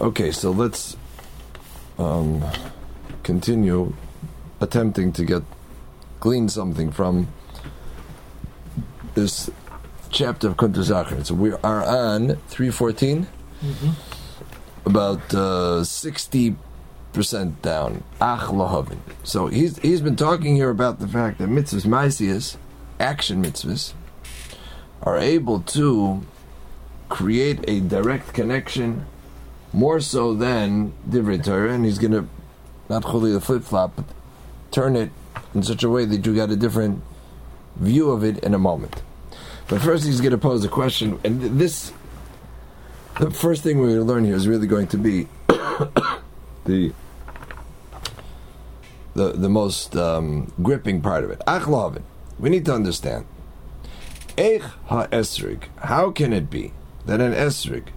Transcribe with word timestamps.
Okay, 0.00 0.30
so 0.30 0.52
let's 0.52 0.96
um, 1.98 2.44
continue 3.24 3.92
attempting 4.60 5.10
to 5.14 5.24
get 5.24 5.42
glean 6.20 6.48
something 6.48 6.92
from 6.92 7.26
this 9.14 9.50
chapter 10.10 10.46
of 10.46 10.56
Kuntuzachar. 10.56 11.26
So 11.26 11.34
we 11.34 11.50
are 11.50 11.84
on 11.84 12.36
314, 12.46 13.26
about 14.86 15.34
uh, 15.34 15.82
60% 15.82 16.56
down. 17.60 18.04
Ach 18.20 18.50
lahavin. 18.50 18.98
So 19.24 19.48
he's, 19.48 19.78
he's 19.78 20.00
been 20.00 20.14
talking 20.14 20.54
here 20.54 20.70
about 20.70 21.00
the 21.00 21.08
fact 21.08 21.38
that 21.38 21.48
mitzvahs, 21.48 21.86
maisias, 21.86 22.56
action 23.00 23.44
mitzvahs, 23.44 23.94
are 25.02 25.18
able 25.18 25.58
to 25.62 26.22
create 27.08 27.64
a 27.66 27.80
direct 27.80 28.32
connection 28.32 29.04
more 29.72 30.00
so 30.00 30.34
than 30.34 30.92
Divrei 31.08 31.42
Torah, 31.42 31.72
and 31.72 31.84
he's 31.84 31.98
going 31.98 32.12
to 32.12 32.26
not 32.88 33.02
fully 33.02 33.32
the 33.32 33.40
flip 33.40 33.62
flop, 33.62 33.92
but 33.96 34.06
turn 34.70 34.96
it 34.96 35.10
in 35.54 35.62
such 35.62 35.82
a 35.84 35.88
way 35.88 36.04
that 36.04 36.24
you 36.24 36.34
got 36.34 36.50
a 36.50 36.56
different 36.56 37.02
view 37.76 38.10
of 38.10 38.24
it 38.24 38.38
in 38.38 38.54
a 38.54 38.58
moment. 38.58 39.02
But 39.68 39.82
first, 39.82 40.06
he's 40.06 40.20
going 40.20 40.32
to 40.32 40.38
pose 40.38 40.64
a 40.64 40.68
question, 40.68 41.20
and 41.24 41.60
this, 41.60 41.92
the 43.20 43.30
first 43.30 43.62
thing 43.62 43.78
we're 43.78 43.88
going 43.88 43.98
to 43.98 44.04
learn 44.04 44.24
here 44.24 44.34
is 44.34 44.48
really 44.48 44.66
going 44.66 44.86
to 44.88 44.96
be 44.96 45.28
the 46.64 46.92
the 49.14 49.32
the 49.32 49.48
most 49.48 49.96
um, 49.96 50.52
gripping 50.62 51.02
part 51.02 51.24
of 51.24 51.30
it. 51.30 51.40
Achlavin. 51.46 52.02
We 52.38 52.50
need 52.50 52.64
to 52.66 52.74
understand. 52.74 53.26
Eich 54.36 54.62
ha-esrig. 54.86 55.64
How 55.82 56.10
can 56.12 56.32
it 56.32 56.48
be 56.48 56.72
that 57.06 57.20
an 57.20 57.32
esrig, 57.32 57.88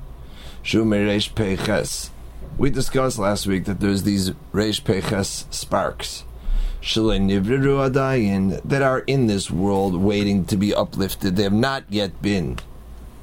shu 0.61 0.83
reish 0.83 1.33
peches, 1.35 2.11
we 2.57 2.69
discussed 2.69 3.17
last 3.17 3.47
week 3.47 3.65
that 3.65 3.79
there's 3.79 4.03
these 4.03 4.31
reish 4.53 4.83
peches 4.83 5.45
sparks, 5.49 6.23
that 8.65 8.81
are 8.81 8.99
in 8.99 9.27
this 9.27 9.51
world 9.51 9.95
waiting 9.95 10.45
to 10.45 10.57
be 10.57 10.73
uplifted. 10.73 11.35
They 11.35 11.43
have 11.43 11.53
not 11.53 11.83
yet 11.89 12.21
been 12.21 12.59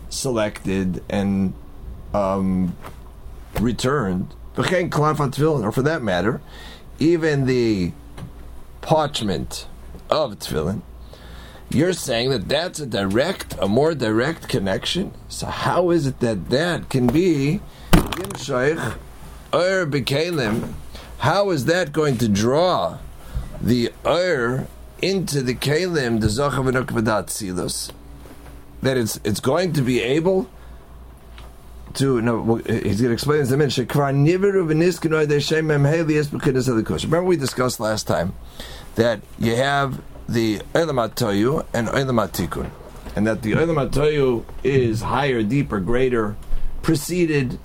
selected 0.09 1.03
and 1.09 1.55
um, 2.15 2.77
returned. 3.61 4.35
Or 4.57 4.65
for 5.73 5.83
that 5.83 6.03
matter, 6.03 6.41
even 6.99 7.47
the 7.47 7.93
parchment 8.81 9.67
of 10.11 10.39
tefillin, 10.39 10.83
you're 11.71 11.93
saying 11.93 12.31
that 12.31 12.49
that's 12.49 12.81
a 12.81 12.87
direct, 12.87 13.57
a 13.61 13.69
more 13.69 13.95
direct 13.95 14.49
connection. 14.49 15.13
So 15.29 15.47
how 15.47 15.91
is 15.91 16.07
it 16.07 16.21
that 16.21 16.49
that 16.51 16.89
can 16.89 17.07
be 17.07 17.61
How 21.19 21.51
is 21.51 21.65
that 21.67 21.93
going 21.93 22.17
to 22.19 22.29
draw 22.29 22.99
the 23.61 23.93
Ur 24.07 24.67
into 25.03 25.43
the 25.43 25.55
Kalim, 25.55 26.21
the 26.21 26.29
Zochav 26.29 27.31
Silos? 27.31 27.93
That 28.81 28.97
it's 28.97 29.21
it's 29.25 29.41
going 29.41 29.73
to 29.75 29.83
be 29.83 30.01
able 30.01 30.49
to 31.95 32.23
no. 32.23 32.57
He's 32.57 33.01
going 33.01 33.09
to 33.09 33.13
explain 33.13 33.41
this 33.41 33.49
in 33.49 33.55
a 33.55 33.59
minute. 33.59 33.77
Remember 37.05 37.25
we 37.25 37.37
discussed 37.37 37.81
last 37.81 38.07
time 38.07 38.35
that 38.95 39.21
you 39.39 39.57
have 39.57 40.01
the 40.29 40.59
Toyu 40.75 41.65
and 41.73 41.89
Tikun, 41.89 42.71
and 43.17 43.27
that 43.27 43.43
the 43.43 43.55
Toyu 43.55 44.45
is 44.63 45.01
higher, 45.01 45.43
deeper, 45.43 45.81
greater, 45.81 46.37
preceded 46.83 47.59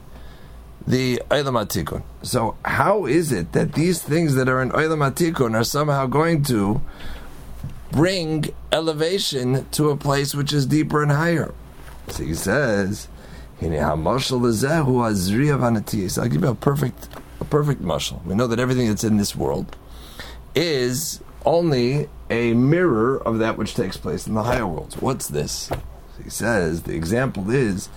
the 0.88 1.22
Tikun. 1.30 2.04
So 2.22 2.56
how 2.64 3.06
is 3.06 3.32
it 3.32 3.52
that 3.52 3.74
these 3.74 4.02
things 4.02 4.36
that 4.36 4.48
are 4.48 4.62
in 4.62 4.72
Tikun 4.72 5.56
are 5.56 5.64
somehow 5.64 6.08
going 6.08 6.44
to 6.44 6.82
bring 7.92 8.46
elevation 8.72 9.66
to 9.72 9.90
a 9.90 9.98
place 9.98 10.34
which 10.34 10.54
is 10.54 10.66
deeper 10.66 11.04
and 11.04 11.12
higher? 11.12 11.54
So 12.08 12.24
he 12.24 12.34
says, 12.34 13.10
I'll 13.62 13.70
give 13.70 13.74
you 16.42 16.48
a 16.48 16.56
perfect, 16.56 17.08
a 17.40 17.46
perfect 17.46 17.82
mushal. 17.82 18.26
We 18.26 18.36
know 18.36 18.48
that 18.48 18.60
everything 18.60 18.88
that's 18.88 19.06
in 19.06 19.18
this 19.18 19.36
world 19.36 19.76
is 20.56 21.20
only 21.46 22.10
a 22.30 22.54
mirror 22.54 23.22
of 23.22 23.40
that 23.40 23.58
which 23.58 23.76
takes 23.76 23.98
place 23.98 24.28
in 24.28 24.34
the 24.34 24.44
higher 24.44 24.68
worlds. 24.68 24.98
What's 24.98 25.28
this? 25.28 25.70
He 26.24 26.30
says 26.30 26.84
the 26.84 26.96
example 26.96 27.50
is 27.50 27.90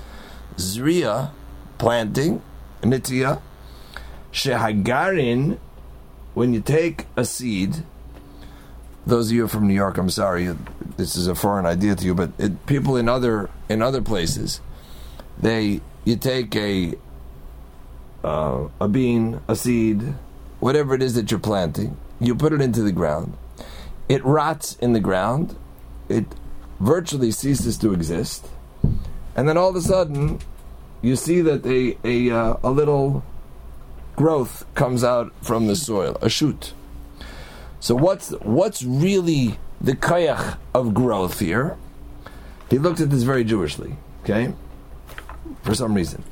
Zriya 0.57 1.31
planting, 1.79 2.43
Nitya, 2.83 3.41
Shehagarin, 4.33 5.59
when 6.35 6.53
you 6.53 6.61
take 6.61 7.07
a 7.17 7.25
seed, 7.25 7.83
those 9.07 9.31
of 9.31 9.37
you 9.37 9.49
from 9.49 9.67
New 9.67 9.75
York, 9.75 9.97
I'm 9.97 10.11
sorry, 10.11 10.55
this 10.97 11.17
is 11.17 11.29
a 11.29 11.35
foreign 11.35 11.65
idea 11.65 11.95
to 11.95 12.05
you, 12.05 12.15
but 12.15 12.33
it, 12.39 12.67
people 12.67 12.97
in 12.97 13.09
other 13.09 13.49
in 13.69 13.81
other 13.81 14.03
places, 14.03 14.61
they 15.39 15.81
you 16.05 16.17
take 16.17 16.55
a 16.57 16.95
uh, 18.23 18.69
a 18.81 18.89
bean, 18.89 19.41
a 19.49 19.57
seed, 19.57 20.15
whatever 20.61 20.95
it 20.95 21.03
is 21.03 21.15
that 21.15 21.31
you're 21.31 21.41
planting, 21.41 21.97
you 22.21 22.35
put 22.35 22.53
it 22.53 22.61
into 22.61 22.83
the 22.83 22.93
ground, 22.93 23.37
it 24.09 24.25
rots 24.25 24.77
in 24.77 24.93
the 24.93 25.01
ground, 25.01 25.57
it 26.09 26.27
virtually 26.81 27.31
ceases 27.31 27.77
to 27.79 27.93
exist, 27.93 28.47
and 29.35 29.49
then 29.49 29.57
all 29.57 29.69
of 29.69 29.77
a 29.77 29.81
sudden, 29.81 30.41
you 31.03 31.17
see 31.17 31.41
that 31.43 31.67
a 31.67 31.97
a, 32.05 32.31
uh, 32.31 32.57
a 32.63 32.71
little 32.71 33.25
growth 34.17 34.65
comes 34.75 35.05
out 35.05 35.33
from 35.43 35.67
the 35.67 35.77
soil, 35.77 36.17
a 36.23 36.29
shoot. 36.29 36.73
So 37.81 37.95
what's 37.95 38.31
what's 38.41 38.83
really 38.83 39.59
the 39.81 39.93
kayach 39.93 40.57
of 40.75 40.95
growth 40.95 41.39
here? 41.41 41.77
He 42.71 42.79
looked 42.79 43.01
at 43.01 43.11
this 43.11 43.23
very 43.23 43.45
Jewishly, 43.45 43.97
okay? 44.25 44.53
For 45.63 45.75
some 45.75 45.95
reason. 45.95 46.25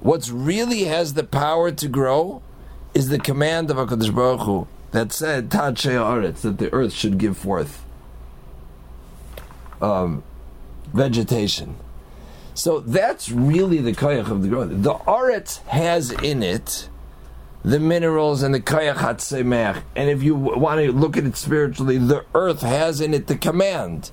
What's 0.00 0.30
really 0.30 0.84
has 0.84 1.14
the 1.14 1.24
power 1.24 1.70
to 1.70 1.88
grow 1.88 2.42
is 2.96 3.10
the 3.10 3.18
command 3.18 3.70
of 3.70 3.76
HaKadosh 3.76 4.14
Baruch 4.14 4.40
Hu 4.40 4.66
that 4.92 5.12
said, 5.12 5.50
Tad 5.50 5.76
Aretz, 5.76 6.40
that 6.40 6.56
the 6.56 6.72
earth 6.72 6.94
should 6.94 7.18
give 7.18 7.36
forth 7.36 7.84
um, 9.82 10.24
vegetation. 10.94 11.76
So 12.54 12.80
that's 12.80 13.30
really 13.30 13.82
the 13.82 13.92
kayach 13.92 14.30
of 14.30 14.40
the 14.40 14.48
growth. 14.48 14.70
The 14.70 14.94
Aretz 14.94 15.58
has 15.66 16.10
in 16.10 16.42
it 16.42 16.88
the 17.62 17.78
minerals 17.78 18.42
and 18.42 18.54
the 18.54 18.60
kayach 18.60 18.94
hatzemeach. 18.94 19.82
And 19.94 20.08
if 20.08 20.22
you 20.22 20.34
want 20.34 20.80
to 20.80 20.90
look 20.90 21.18
at 21.18 21.24
it 21.24 21.36
spiritually, 21.36 21.98
the 21.98 22.24
earth 22.34 22.62
has 22.62 23.02
in 23.02 23.12
it 23.12 23.26
the 23.26 23.36
command 23.36 24.10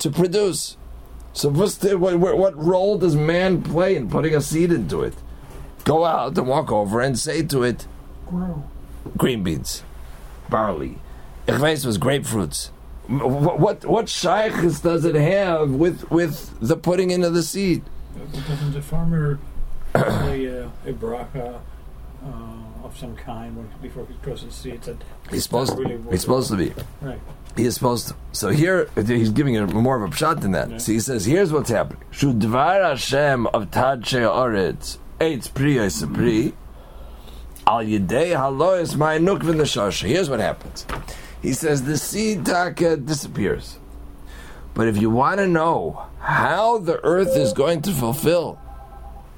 to 0.00 0.10
produce. 0.10 0.76
So 1.32 1.48
what, 1.48 2.18
what 2.18 2.62
role 2.62 2.98
does 2.98 3.16
man 3.16 3.62
play 3.62 3.96
in 3.96 4.10
putting 4.10 4.34
a 4.34 4.42
seed 4.42 4.70
into 4.70 5.00
it? 5.00 5.14
Go 5.84 6.04
out 6.04 6.36
and 6.36 6.46
walk 6.46 6.70
over 6.70 7.00
and 7.00 7.18
say 7.18 7.42
to 7.44 7.62
it, 7.62 7.86
Grow. 8.26 8.64
green 9.16 9.42
beans, 9.42 9.82
barley. 10.48 10.98
Ich 11.46 11.54
weiß 11.54 11.84
was 11.84 11.98
grapefruits. 11.98 12.70
What 13.08 13.58
what, 13.58 13.84
what 13.84 14.08
shaykhs 14.08 14.80
does 14.80 15.04
it 15.04 15.14
have 15.16 15.70
with 15.70 16.10
with 16.10 16.58
the 16.60 16.76
putting 16.76 17.10
into 17.10 17.30
the 17.30 17.42
seed? 17.42 17.82
Doesn't 18.48 18.72
the 18.72 18.82
farmer 18.82 19.38
a, 19.94 19.98
uh, 19.98 20.68
a 20.86 20.92
bracha 20.92 21.60
uh, 22.24 22.84
of 22.84 22.96
some 22.96 23.16
kind 23.16 23.56
when, 23.56 23.68
before 23.82 24.06
he 24.06 24.14
grows 24.22 24.42
his 24.42 24.54
seeds? 24.54 24.86
That 24.86 24.98
He's 25.30 25.42
supposed 25.42 25.76
really 25.76 25.98
he's 26.10 26.20
supposed 26.22 26.50
to 26.50 26.56
be. 26.56 26.72
Right. 27.00 27.18
He 27.56 27.64
is 27.64 27.74
supposed 27.74 28.08
to. 28.08 28.14
So 28.32 28.48
here 28.50 28.88
he's 28.96 29.30
giving 29.30 29.54
it 29.54 29.66
more 29.66 30.02
of 30.02 30.10
a 30.10 30.16
shot 30.16 30.40
than 30.40 30.52
that. 30.52 30.70
Yeah. 30.70 30.78
So 30.78 30.92
he 30.92 31.00
says, 31.00 31.26
here's 31.26 31.52
what's 31.52 31.70
happening. 31.70 32.02
Shu 32.10 32.32
dvar 32.32 32.82
Hashem 32.82 33.46
of 33.48 33.70
Tad 33.70 34.06
She'aretz 34.06 34.98
eitz 35.20 35.52
pri 35.52 35.76
pri 36.14 36.54
al 37.72 37.84
yedei 37.84 38.36
halois 38.36 38.94
ma'anuk 38.96 39.40
v'neshasha. 39.40 40.06
Here's 40.06 40.28
what 40.28 40.40
happens. 40.40 40.84
He 41.40 41.54
says 41.54 41.84
the 41.84 41.96
seed 41.96 42.44
taka 42.44 42.98
disappears. 42.98 43.78
But 44.74 44.88
if 44.88 44.98
you 44.98 45.08
want 45.08 45.38
to 45.38 45.46
know 45.46 46.06
how 46.20 46.78
the 46.78 47.02
earth 47.02 47.34
is 47.36 47.52
going 47.52 47.82
to 47.82 47.92
fulfill 47.92 48.58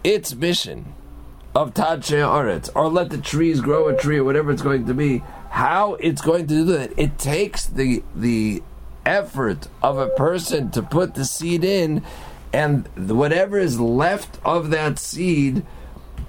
its 0.02 0.34
mission 0.34 0.94
of 1.54 1.74
Tad 1.74 2.04
She'aretz, 2.04 2.68
or 2.74 2.88
let 2.88 3.10
the 3.10 3.18
trees 3.18 3.60
grow 3.60 3.88
a 3.88 3.96
tree, 3.96 4.18
or 4.18 4.24
whatever 4.24 4.50
it's 4.50 4.62
going 4.62 4.86
to 4.86 4.94
be, 4.94 5.22
how 5.50 5.94
it's 5.94 6.20
going 6.20 6.46
to 6.48 6.54
do 6.54 6.64
that, 6.64 6.92
it 6.96 7.18
takes 7.18 7.66
the 7.66 8.02
the 8.14 8.62
effort 9.06 9.68
of 9.82 9.98
a 9.98 10.08
person 10.08 10.70
to 10.72 10.82
put 10.82 11.14
the 11.14 11.24
seed 11.24 11.62
in, 11.62 12.02
and 12.52 12.88
whatever 12.96 13.58
is 13.58 13.78
left 13.78 14.38
of 14.44 14.70
that 14.70 14.98
seed 14.98 15.64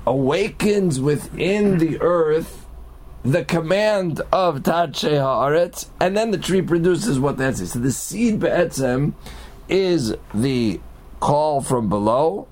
awakens 0.06 1.00
within 1.00 1.78
the 1.78 2.02
earth 2.02 2.66
the 3.24 3.44
command 3.44 4.22
of 4.32 4.62
Tad 4.62 4.94
Haaretz, 4.94 5.88
and 6.00 6.16
then 6.16 6.30
the 6.30 6.38
tree 6.38 6.62
produces 6.62 7.20
what 7.20 7.38
that 7.38 7.60
is. 7.60 7.72
So 7.72 7.80
the 7.80 7.92
seed 7.92 8.40
be'etzem 8.40 9.14
is 9.68 10.16
the 10.32 10.80
call 11.20 11.62
from 11.62 11.90
below, 11.90 12.48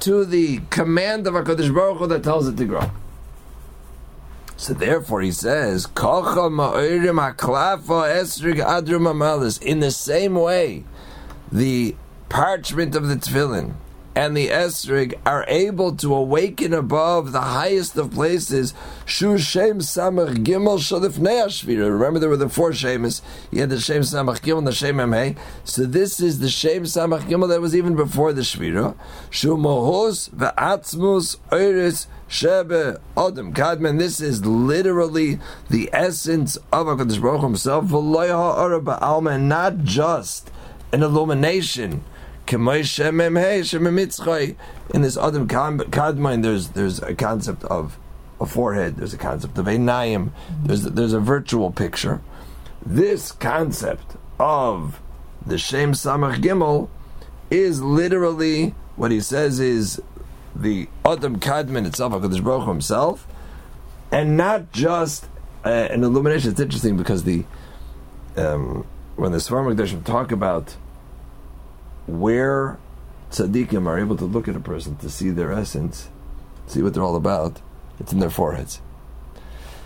to 0.00 0.26
the 0.26 0.60
command 0.68 1.26
of 1.26 1.32
HaKadosh 1.32 1.74
Baruch 1.74 1.98
Hu 1.98 2.06
that 2.08 2.22
tells 2.22 2.46
it 2.46 2.58
to 2.58 2.66
grow. 2.66 2.90
So 4.58 4.74
therefore 4.74 5.22
he 5.22 5.32
says. 5.32 5.86
In 5.86 5.94
the 9.80 9.90
same 9.90 10.34
way, 10.34 10.84
the 11.50 11.96
parchment 12.28 12.94
of 12.94 13.08
the 13.08 13.16
tefillin 13.16 13.74
and 14.14 14.36
the 14.36 14.48
esrig 14.48 15.14
are 15.24 15.44
able 15.46 15.94
to 15.96 16.14
awaken 16.14 16.74
above 16.74 17.32
the 17.32 17.40
highest 17.40 17.96
of 17.96 18.10
places. 18.10 18.74
Shu 19.04 19.34
Samach 19.34 20.44
Gimel 20.44 20.78
Shalifnei. 20.78 21.66
Remember, 21.66 22.18
there 22.18 22.28
were 22.28 22.36
the 22.36 22.48
four 22.48 22.70
Shemis. 22.70 23.22
You 23.50 23.60
had 23.60 23.70
the 23.70 23.80
Shem 23.80 24.02
Samach 24.02 24.40
Gimel 24.40 24.58
and 24.58 24.66
the 24.66 24.72
Shem 24.72 24.96
Memhei. 24.96 25.38
So 25.64 25.84
this 25.84 26.20
is 26.20 26.40
the 26.40 26.48
Shem 26.48 26.82
Samach 26.82 27.22
Gimel 27.22 27.48
that 27.48 27.60
was 27.60 27.76
even 27.76 27.94
before 27.94 28.32
the 28.32 28.42
Shvira. 28.42 28.96
Shu 29.30 29.56
Mohos 29.56 30.28
Ve'atzmus 30.30 31.36
Oiris 31.50 32.06
Shebe 32.28 32.98
Adam 33.16 33.54
Kadmon. 33.54 33.98
This 33.98 34.20
is 34.20 34.44
literally 34.44 35.38
the 35.68 35.88
essence 35.92 36.56
of 36.72 36.86
Hakadosh 36.86 37.22
Baruch 37.22 37.42
Himself. 37.42 37.86
V'loy 37.86 38.28
ha'ara 38.28 38.80
ba'alma, 38.80 39.40
not 39.40 39.84
just 39.84 40.50
an 40.92 41.02
illumination. 41.02 42.02
In 42.52 42.64
this 42.64 42.88
Adam 45.16 45.46
Kadmon, 45.46 46.42
there's 46.42 46.68
there's 46.70 47.00
a 47.00 47.14
concept 47.14 47.62
of 47.64 47.96
a 48.40 48.46
forehead. 48.46 48.96
There's 48.96 49.14
a 49.14 49.18
concept 49.18 49.56
of 49.56 49.68
a 49.68 49.78
naim. 49.78 50.32
There's 50.64 50.82
there's 50.82 51.12
a 51.12 51.20
virtual 51.20 51.70
picture. 51.70 52.20
This 52.84 53.30
concept 53.30 54.16
of 54.40 55.00
the 55.46 55.58
Shem 55.58 55.92
Samach 55.92 56.42
Gimel 56.42 56.88
is 57.50 57.82
literally 57.82 58.74
what 58.96 59.12
he 59.12 59.20
says 59.20 59.60
is 59.60 60.02
the 60.54 60.88
Adam 61.04 61.38
Kadmon 61.38 61.86
itself, 61.86 62.12
Hakadosh 62.12 62.42
Baruch 62.42 62.66
himself, 62.66 63.28
and 64.10 64.36
not 64.36 64.72
just 64.72 65.26
uh, 65.64 65.68
an 65.68 66.02
illumination. 66.02 66.50
It's 66.50 66.60
interesting 66.60 66.96
because 66.96 67.22
the 67.22 67.44
um, 68.36 68.84
when 69.14 69.30
the 69.30 69.38
Svarim 69.38 70.04
talk 70.04 70.32
about 70.32 70.74
where 72.18 72.78
tzaddikim 73.30 73.86
are 73.86 73.98
able 73.98 74.16
to 74.16 74.24
look 74.24 74.48
at 74.48 74.56
a 74.56 74.60
person 74.60 74.96
to 74.96 75.08
see 75.08 75.30
their 75.30 75.52
essence, 75.52 76.08
see 76.66 76.82
what 76.82 76.94
they're 76.94 77.02
all 77.02 77.16
about, 77.16 77.60
it's 77.98 78.12
in 78.12 78.18
their 78.18 78.30
foreheads. 78.30 78.80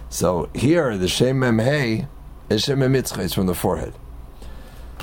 So 0.08 0.48
here, 0.54 0.96
the 0.96 1.08
Shem 1.08 1.40
Memhei 1.40 2.06
is 2.48 2.62
Shem 2.62 2.78
Mitzcha, 2.78 3.18
it's 3.18 3.34
from 3.34 3.46
the 3.46 3.54
forehead. 3.54 3.94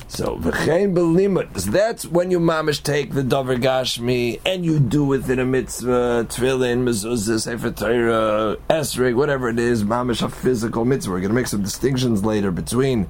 So 0.07 0.37
v'chein 0.37 0.93
belimut. 0.93 1.53
That's 1.53 2.05
when 2.05 2.31
you 2.31 2.39
mamish 2.39 2.83
take 2.83 3.13
the 3.13 3.23
dover 3.23 3.55
gashmi 3.55 4.41
and 4.45 4.65
you 4.65 4.79
do 4.79 5.05
within 5.05 5.39
a 5.39 5.45
mitzvah, 5.45 6.27
tefillin, 6.27 6.83
mezuzah, 6.83 7.39
sefer 7.39 7.71
Torah, 7.71 8.57
esrig, 8.69 9.15
whatever 9.15 9.47
it 9.47 9.57
is, 9.57 9.85
mamish 9.85 10.21
a 10.21 10.29
physical 10.29 10.83
mitzvah. 10.83 11.11
We're 11.11 11.19
going 11.19 11.29
to 11.29 11.35
make 11.35 11.47
some 11.47 11.63
distinctions 11.63 12.25
later 12.25 12.51
between 12.51 13.09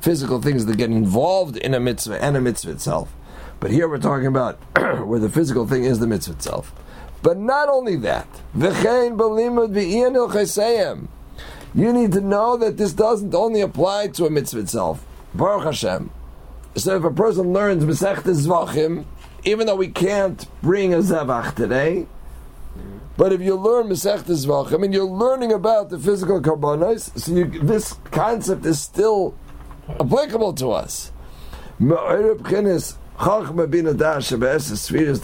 physical 0.00 0.42
things 0.42 0.66
that 0.66 0.76
get 0.76 0.90
involved 0.90 1.56
in 1.56 1.72
a 1.72 1.80
mitzvah 1.80 2.22
and 2.22 2.36
a 2.36 2.40
mitzvah 2.40 2.72
itself. 2.72 3.14
But 3.62 3.70
here 3.70 3.88
we're 3.88 3.96
talking 3.98 4.26
about 4.26 4.56
where 5.06 5.20
the 5.20 5.28
physical 5.28 5.68
thing 5.68 5.84
is 5.84 6.00
the 6.00 6.06
mitzvah 6.08 6.32
itself. 6.32 6.74
But 7.22 7.38
not 7.38 7.68
only 7.68 7.94
that, 7.94 8.26
you 8.56 8.70
need 11.92 12.12
to 12.12 12.20
know 12.20 12.56
that 12.56 12.76
this 12.76 12.92
doesn't 12.92 13.32
only 13.32 13.60
apply 13.60 14.08
to 14.08 14.26
a 14.26 14.30
mitzvah 14.30 14.58
itself. 14.58 15.06
Baruch 15.32 15.62
Hashem. 15.62 16.10
So 16.74 16.96
if 16.96 17.04
a 17.04 17.12
person 17.12 17.52
learns 17.52 17.84
Masechtes 17.84 18.48
Zvachim, 18.48 19.04
even 19.44 19.68
though 19.68 19.76
we 19.76 19.90
can't 19.90 20.44
bring 20.60 20.92
a 20.92 20.98
Zevach 20.98 21.54
today, 21.54 22.08
but 23.16 23.32
if 23.32 23.40
you 23.40 23.54
learn 23.54 23.86
Masechtes 23.86 24.44
Zvachim 24.44 24.84
and 24.84 24.92
you're 24.92 25.04
learning 25.04 25.52
about 25.52 25.88
the 25.88 26.00
physical 26.00 26.40
karbonos, 26.40 27.16
so 27.16 27.32
you, 27.32 27.44
this 27.44 27.92
concept 28.10 28.66
is 28.66 28.80
still 28.80 29.36
applicable 30.00 30.52
to 30.54 30.72
us. 30.72 31.12
Sfiras 33.18 35.22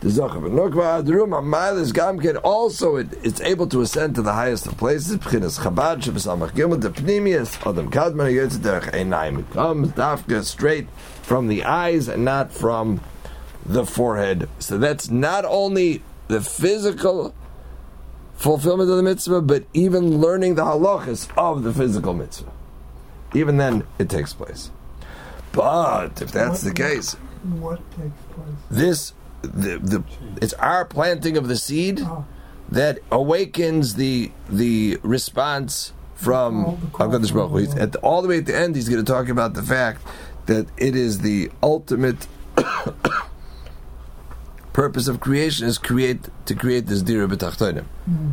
the 0.00 0.08
Zochav 0.08 0.48
Nukva. 0.48 1.02
Adrum 1.02 2.40
also 2.44 2.96
it, 2.96 3.08
it's 3.24 3.40
able 3.40 3.66
to 3.66 3.80
ascend 3.80 4.14
to 4.14 4.22
the 4.22 4.32
highest 4.32 4.66
of 4.66 4.76
places. 4.76 5.18
Chabad 5.18 6.02
Gimel 6.02 6.80
the 6.80 6.90
Pnimius 6.90 7.56
Adam 7.66 7.90
Kadmon 7.90 9.38
it 9.38 9.50
comes 9.50 9.88
dafka 9.88 10.44
straight 10.44 10.88
from 11.22 11.48
the 11.48 11.64
eyes 11.64 12.08
and 12.08 12.24
not 12.24 12.52
from 12.52 13.00
the 13.66 13.84
forehead. 13.84 14.48
So 14.60 14.78
that's 14.78 15.10
not 15.10 15.44
only 15.44 16.02
the 16.28 16.40
physical 16.40 17.34
fulfillment 18.34 18.88
of 18.88 18.96
the 18.96 19.02
mitzvah 19.02 19.42
but 19.42 19.64
even 19.74 20.20
learning 20.20 20.54
the 20.54 20.64
halachas 20.64 21.28
of 21.36 21.64
the 21.64 21.72
physical 21.72 22.14
mitzvah. 22.14 22.52
Even 23.34 23.56
then 23.56 23.84
it 23.98 24.08
takes 24.08 24.32
place 24.32 24.70
but 25.52 26.20
if 26.22 26.32
that's 26.32 26.64
What- 26.64 26.74
the 26.74 26.82
case, 26.82 27.16
What 27.60 27.78
takes 27.92 28.20
place? 28.34 28.48
this 28.70 29.12
the, 29.42 29.78
the 29.78 30.02
it's 30.42 30.54
our 30.54 30.84
planting 30.84 31.36
of 31.36 31.46
the 31.48 31.56
seed 31.56 32.00
Ah, 32.04 32.24
that 32.70 32.98
awakens 33.12 33.94
the 33.94 34.30
the 34.50 34.98
response 35.02 35.92
from 36.14 36.64
All 36.64 36.72
the 36.72 36.86
call 36.88 37.08
Hakadosh 37.08 37.32
Baruch 37.32 37.72
Hu. 37.74 37.78
At 37.80 37.92
the, 37.92 37.98
all 38.00 38.22
the 38.22 38.28
way 38.28 38.38
at 38.38 38.46
the 38.46 38.56
end, 38.56 38.74
he's 38.74 38.88
going 38.88 39.04
to 39.04 39.12
talk 39.12 39.28
about 39.28 39.54
the 39.54 39.62
fact 39.62 40.02
that 40.46 40.66
it 40.76 40.96
is 40.96 41.20
the 41.20 41.50
ultimate 41.62 42.26
purpose 44.72 45.06
of 45.06 45.20
creation 45.20 45.68
is 45.68 45.78
create 45.78 46.28
to 46.46 46.54
create 46.56 46.86
this 46.88 47.02
dira 47.02 47.28
b'tachtonim. 47.28 47.84
mm, 48.10 48.32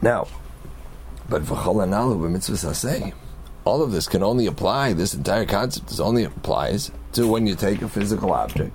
Now, 0.00 0.28
but 1.28 1.42
v'cholanalu 1.42 2.20
b'mitzvah 2.20 2.70
saseh, 2.70 3.12
all 3.64 3.82
of 3.82 3.92
this 3.92 4.08
can 4.08 4.22
only 4.22 4.46
apply. 4.46 4.92
This 4.92 5.14
entire 5.14 5.46
concept 5.46 5.90
is 5.90 6.00
only 6.00 6.24
applies 6.24 6.90
to 7.12 7.28
when 7.28 7.46
you 7.46 7.54
take 7.54 7.82
a 7.82 7.88
physical 7.88 8.32
object 8.32 8.72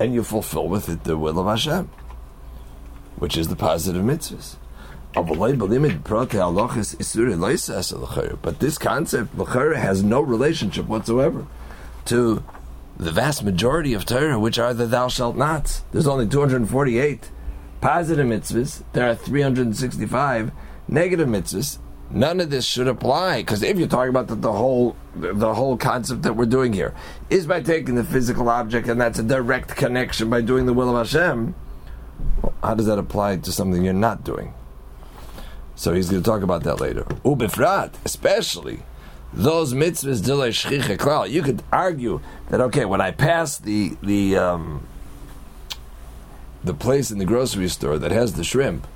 and 0.00 0.14
you 0.14 0.24
fulfill 0.24 0.68
with 0.68 0.88
it 0.88 1.04
the 1.04 1.16
will 1.16 1.38
of 1.38 1.46
Hashem, 1.46 1.88
which 3.16 3.36
is 3.36 3.48
the 3.48 3.56
positive 3.56 4.02
mitzvahs. 4.02 4.56
But 5.14 5.24
this 8.60 8.78
concept 8.78 9.38
l'chara, 9.38 9.76
has 9.76 10.02
no 10.02 10.20
relationship 10.20 10.86
whatsoever 10.86 11.46
to 12.06 12.42
the 12.96 13.10
vast 13.10 13.44
majority 13.44 13.92
of 13.94 14.06
Torah, 14.06 14.38
which 14.38 14.58
are 14.58 14.72
the 14.74 14.86
thou 14.86 15.08
shalt 15.08 15.36
nots. 15.36 15.82
There's 15.92 16.06
only 16.06 16.26
248 16.26 17.30
positive 17.80 18.26
mitzvahs. 18.26 18.82
There 18.92 19.08
are 19.08 19.14
365 19.14 20.52
negative 20.88 21.28
mitzvahs. 21.28 21.78
None 22.12 22.40
of 22.40 22.50
this 22.50 22.66
should 22.66 22.88
apply 22.88 23.40
because 23.40 23.62
if 23.62 23.78
you're 23.78 23.88
talking 23.88 24.10
about 24.10 24.28
the, 24.28 24.34
the 24.34 24.52
whole 24.52 24.96
the 25.14 25.54
whole 25.54 25.76
concept 25.78 26.22
that 26.22 26.34
we're 26.34 26.44
doing 26.44 26.72
here 26.72 26.94
is 27.30 27.46
by 27.46 27.62
taking 27.62 27.94
the 27.94 28.04
physical 28.04 28.48
object 28.48 28.88
and 28.88 29.00
that's 29.00 29.18
a 29.18 29.22
direct 29.22 29.76
connection 29.76 30.28
by 30.28 30.42
doing 30.42 30.66
the 30.66 30.74
will 30.74 30.94
of 30.94 31.06
Hashem. 31.06 31.54
Well, 32.42 32.54
how 32.62 32.74
does 32.74 32.86
that 32.86 32.98
apply 32.98 33.38
to 33.38 33.52
something 33.52 33.82
you're 33.82 33.94
not 33.94 34.24
doing? 34.24 34.52
So 35.74 35.94
he's 35.94 36.10
going 36.10 36.22
to 36.22 36.30
talk 36.30 36.42
about 36.42 36.64
that 36.64 36.80
later. 36.80 37.04
Ubifrat, 37.24 37.94
especially 38.04 38.82
those 39.32 39.72
mitzvahs 39.72 40.20
klal. 40.98 41.30
You 41.30 41.42
could 41.42 41.62
argue 41.72 42.20
that 42.50 42.60
okay, 42.60 42.84
when 42.84 43.00
I 43.00 43.10
pass 43.10 43.56
the 43.56 43.96
the 44.02 44.36
um, 44.36 44.86
the 46.62 46.74
place 46.74 47.10
in 47.10 47.18
the 47.18 47.24
grocery 47.24 47.68
store 47.68 47.98
that 47.98 48.10
has 48.10 48.34
the 48.34 48.44
shrimp, 48.44 48.86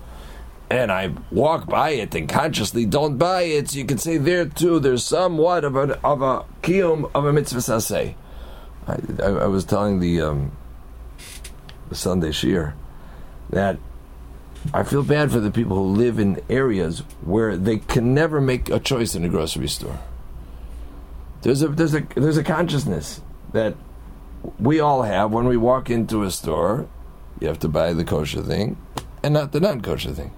and 0.68 0.90
I 0.90 1.12
walk 1.30 1.66
by 1.66 1.90
it 1.90 2.14
and 2.14 2.28
consciously 2.28 2.84
don't 2.84 3.18
buy 3.18 3.42
it, 3.42 3.70
so 3.70 3.78
you 3.78 3.84
can 3.84 3.98
say 3.98 4.18
there 4.18 4.46
too 4.46 4.80
there's 4.80 5.04
somewhat 5.04 5.64
of 5.64 5.76
a 5.76 5.98
of 6.04 6.22
a 6.22 6.44
kiyum 6.62 7.10
of 7.14 7.24
a 7.24 7.32
mitzvah 7.32 7.60
saseh. 7.60 8.14
I, 8.86 8.98
I, 9.22 9.26
I 9.26 9.46
was 9.46 9.64
telling 9.64 10.00
the 10.00 10.20
um, 10.20 10.56
the 11.88 11.94
Sunday 11.94 12.30
shiur 12.30 12.74
that 13.50 13.78
I 14.74 14.82
feel 14.82 15.02
bad 15.02 15.30
for 15.30 15.40
the 15.40 15.50
people 15.50 15.76
who 15.76 15.84
live 15.84 16.18
in 16.18 16.40
areas 16.50 17.00
where 17.22 17.56
they 17.56 17.78
can 17.78 18.14
never 18.14 18.40
make 18.40 18.68
a 18.68 18.80
choice 18.80 19.14
in 19.14 19.24
a 19.24 19.28
grocery 19.28 19.68
store. 19.68 20.00
There's 21.42 21.62
a 21.62 21.68
there's 21.68 21.94
a 21.94 22.00
there's 22.16 22.36
a 22.36 22.44
consciousness 22.44 23.20
that 23.52 23.76
we 24.58 24.80
all 24.80 25.02
have 25.02 25.30
when 25.30 25.46
we 25.46 25.56
walk 25.56 25.90
into 25.90 26.22
a 26.22 26.30
store. 26.30 26.88
You 27.40 27.48
have 27.48 27.60
to 27.60 27.68
buy 27.68 27.92
the 27.92 28.04
kosher 28.04 28.42
thing 28.42 28.76
and 29.22 29.34
not 29.34 29.52
the 29.52 29.60
non-kosher 29.60 30.12
thing. 30.12 30.32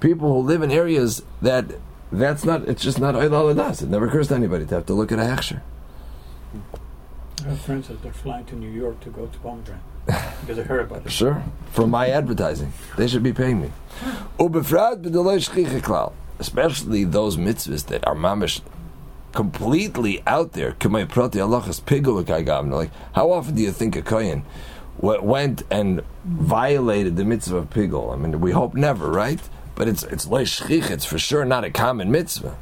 People 0.00 0.32
who 0.32 0.46
live 0.46 0.62
in 0.62 0.70
areas 0.70 1.22
that 1.42 1.64
that's 2.12 2.44
not 2.44 2.68
it's 2.68 2.82
just 2.82 3.00
not 3.00 3.12
das. 3.12 3.82
It 3.82 3.88
never 3.88 4.06
occurs 4.06 4.28
to 4.28 4.34
anybody 4.34 4.66
to 4.66 4.74
have 4.74 4.86
to 4.86 4.94
look 4.94 5.10
at 5.12 5.18
a 5.18 5.22
hechsher. 5.22 5.62
I 7.44 7.50
have 7.50 7.60
friends 7.60 7.88
that 7.88 8.02
they're 8.02 8.12
flying 8.12 8.44
to 8.46 8.56
New 8.56 8.70
York 8.70 9.00
to 9.00 9.10
go 9.10 9.26
to 9.26 9.38
pomegranate 9.38 9.82
because 10.06 10.56
they 10.56 10.62
heard 10.62 10.80
about 10.80 11.06
it. 11.06 11.12
Sure, 11.12 11.42
from 11.72 11.90
my 11.90 12.08
advertising, 12.08 12.72
they 12.96 13.06
should 13.06 13.22
be 13.22 13.32
paying 13.32 13.60
me. 13.60 13.72
Ubefrad 14.38 15.02
b'delay 15.02 15.38
shchicha 15.38 15.80
klal, 15.80 16.12
especially 16.38 17.04
those 17.04 17.36
mitzvahs 17.36 17.86
that 17.86 18.06
are 18.06 18.14
mamish 18.14 18.60
completely 19.32 20.22
out 20.26 20.52
there. 20.52 20.74
Like, 20.80 21.12
how 23.12 23.30
often 23.30 23.54
do 23.54 23.62
you 23.62 23.72
think 23.72 23.96
a 23.96 24.02
kohen 24.02 24.44
went 24.98 25.62
and 25.70 26.02
violated 26.24 27.16
the 27.16 27.24
mitzvah 27.24 27.58
of 27.58 27.70
pigul? 27.70 28.12
I 28.12 28.16
mean, 28.16 28.40
we 28.40 28.52
hope 28.52 28.74
never, 28.74 29.10
right? 29.10 29.40
But 29.76 29.86
it's 29.86 30.02
it's 30.02 30.26
leishchich. 30.26 30.90
It's 30.90 31.04
for 31.04 31.18
sure 31.18 31.44
not 31.44 31.62
a 31.62 31.70
common 31.70 32.10
mitzvah. 32.10 32.56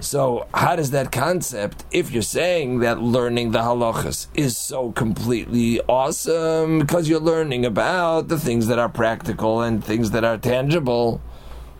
So, 0.00 0.48
how 0.52 0.74
does 0.74 0.90
that 0.90 1.12
concept, 1.12 1.84
if 1.92 2.10
you're 2.10 2.20
saying 2.20 2.80
that 2.80 3.00
learning 3.00 3.52
the 3.52 3.60
halachas 3.60 4.26
is 4.34 4.58
so 4.58 4.90
completely 4.90 5.80
awesome 5.82 6.80
because 6.80 7.08
you're 7.08 7.20
learning 7.20 7.64
about 7.64 8.26
the 8.26 8.38
things 8.38 8.66
that 8.66 8.80
are 8.80 8.88
practical 8.88 9.60
and 9.62 9.84
things 9.84 10.10
that 10.10 10.24
are 10.24 10.38
tangible, 10.38 11.20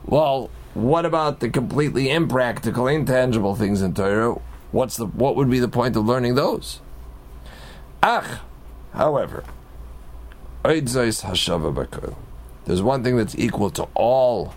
well, 0.05 0.51
what 0.75 1.05
about 1.05 1.41
the 1.41 1.49
completely 1.49 2.09
impractical, 2.09 2.87
intangible 2.87 3.57
things 3.57 3.83
in 3.83 3.93
Torah? 3.93 4.41
What's 4.71 4.97
the 4.97 5.07
what 5.07 5.35
would 5.35 5.51
be 5.51 5.59
the 5.59 5.67
point 5.69 5.97
of 5.97 6.07
learning 6.07 6.37
those? 6.37 6.81
Ach, 8.05 8.39
however, 8.93 9.43
there's 12.67 12.83
one 12.83 13.03
thing 13.03 13.17
that's 13.17 13.37
equal 13.39 13.71
to 13.71 13.89
all 13.95 14.55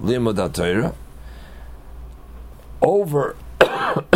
limud 0.00 0.52
Torah 0.54 0.94
over 2.80 3.36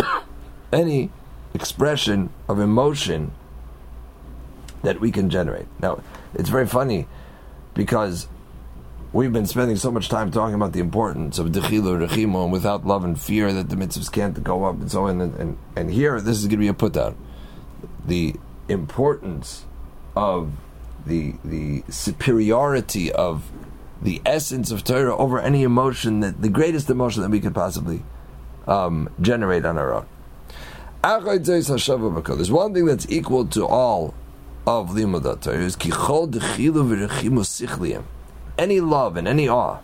any 0.73 1.11
expression 1.53 2.29
of 2.47 2.59
emotion 2.59 3.31
that 4.81 4.99
we 4.99 5.11
can 5.11 5.29
generate. 5.29 5.67
Now, 5.79 6.01
it's 6.33 6.49
very 6.49 6.67
funny 6.67 7.07
because 7.73 8.27
we've 9.11 9.31
been 9.31 9.45
spending 9.45 9.75
so 9.75 9.91
much 9.91 10.09
time 10.09 10.31
talking 10.31 10.55
about 10.55 10.73
the 10.73 10.79
importance 10.79 11.37
of 11.37 11.47
dechilu 11.47 12.07
rechimu, 12.07 12.43
and 12.43 12.51
without 12.51 12.85
love 12.85 13.03
and 13.03 13.19
fear 13.19 13.53
that 13.53 13.69
the 13.69 13.75
mitzvahs 13.75 14.11
can't 14.11 14.41
go 14.43 14.63
up 14.65 14.75
and 14.75 14.91
so 14.91 15.07
on. 15.07 15.21
And, 15.21 15.35
and, 15.35 15.57
and 15.75 15.91
here, 15.91 16.19
this 16.19 16.37
is 16.37 16.45
going 16.45 16.51
to 16.51 16.57
be 16.57 16.67
a 16.67 16.73
put 16.73 16.93
down. 16.93 17.15
The 18.05 18.35
importance 18.67 19.65
of 20.15 20.51
the 21.05 21.35
the 21.43 21.83
superiority 21.89 23.11
of 23.11 23.51
the 24.01 24.21
essence 24.25 24.71
of 24.71 24.83
Torah 24.83 25.15
over 25.15 25.39
any 25.39 25.63
emotion 25.63 26.19
that 26.19 26.41
the 26.41 26.49
greatest 26.49 26.89
emotion 26.89 27.21
that 27.21 27.29
we 27.29 27.39
could 27.39 27.55
possibly 27.55 28.03
um, 28.67 29.09
generate 29.21 29.65
on 29.65 29.77
our 29.77 29.93
own. 29.93 30.05
There's 31.01 32.51
one 32.51 32.73
thing 32.73 32.85
that's 32.85 33.09
equal 33.09 33.45
to 33.47 33.65
all 33.65 34.13
of 34.65 34.89
Limud 34.91 35.41
Torah 35.41 35.57
is 35.57 35.75
kichol. 35.75 36.33
Any 38.57 38.79
love 38.79 39.17
and 39.17 39.27
any 39.27 39.47
awe 39.49 39.79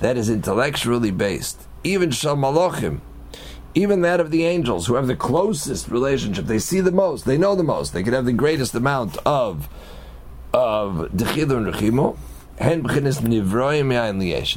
that 0.00 0.16
is 0.16 0.30
intellectually 0.30 1.10
based, 1.10 1.66
even 1.82 2.10
shal 2.10 2.36
malachim, 2.36 3.00
even 3.74 4.02
that 4.02 4.20
of 4.20 4.30
the 4.30 4.44
angels 4.44 4.86
who 4.86 4.94
have 4.94 5.06
the 5.06 5.16
closest 5.16 5.88
relationship, 5.88 6.46
they 6.46 6.58
see 6.58 6.80
the 6.80 6.92
most, 6.92 7.24
they 7.24 7.38
know 7.38 7.54
the 7.54 7.62
most, 7.62 7.92
they 7.92 8.02
can 8.02 8.12
have 8.12 8.24
the 8.24 8.32
greatest 8.32 8.74
amount 8.74 9.16
of 9.26 9.68
of 10.52 11.10
dechilu 11.12 11.56
and 11.58 11.66
rechimu. 11.66 12.16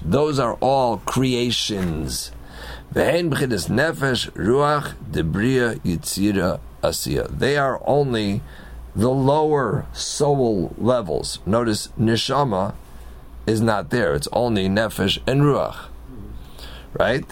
Those 0.06 0.40
are 0.40 0.54
all 0.56 0.98
creations 0.98 2.32
b'chidas 2.94 3.70
nefesh, 3.70 4.30
ruach, 4.32 4.94
yitzira, 5.12 6.60
asiya. 6.84 7.28
They 7.28 7.58
are 7.58 7.82
only 7.86 8.42
the 8.96 9.10
lower 9.10 9.86
soul 9.94 10.76
levels. 10.78 11.40
Notice 11.46 11.90
neshama 12.00 12.76
is 13.48 13.62
not 13.62 13.90
there. 13.90 14.14
It's 14.14 14.28
only 14.32 14.68
nefesh 14.70 15.18
and 15.26 15.42
ruach. 15.42 15.88
Right? 16.94 17.26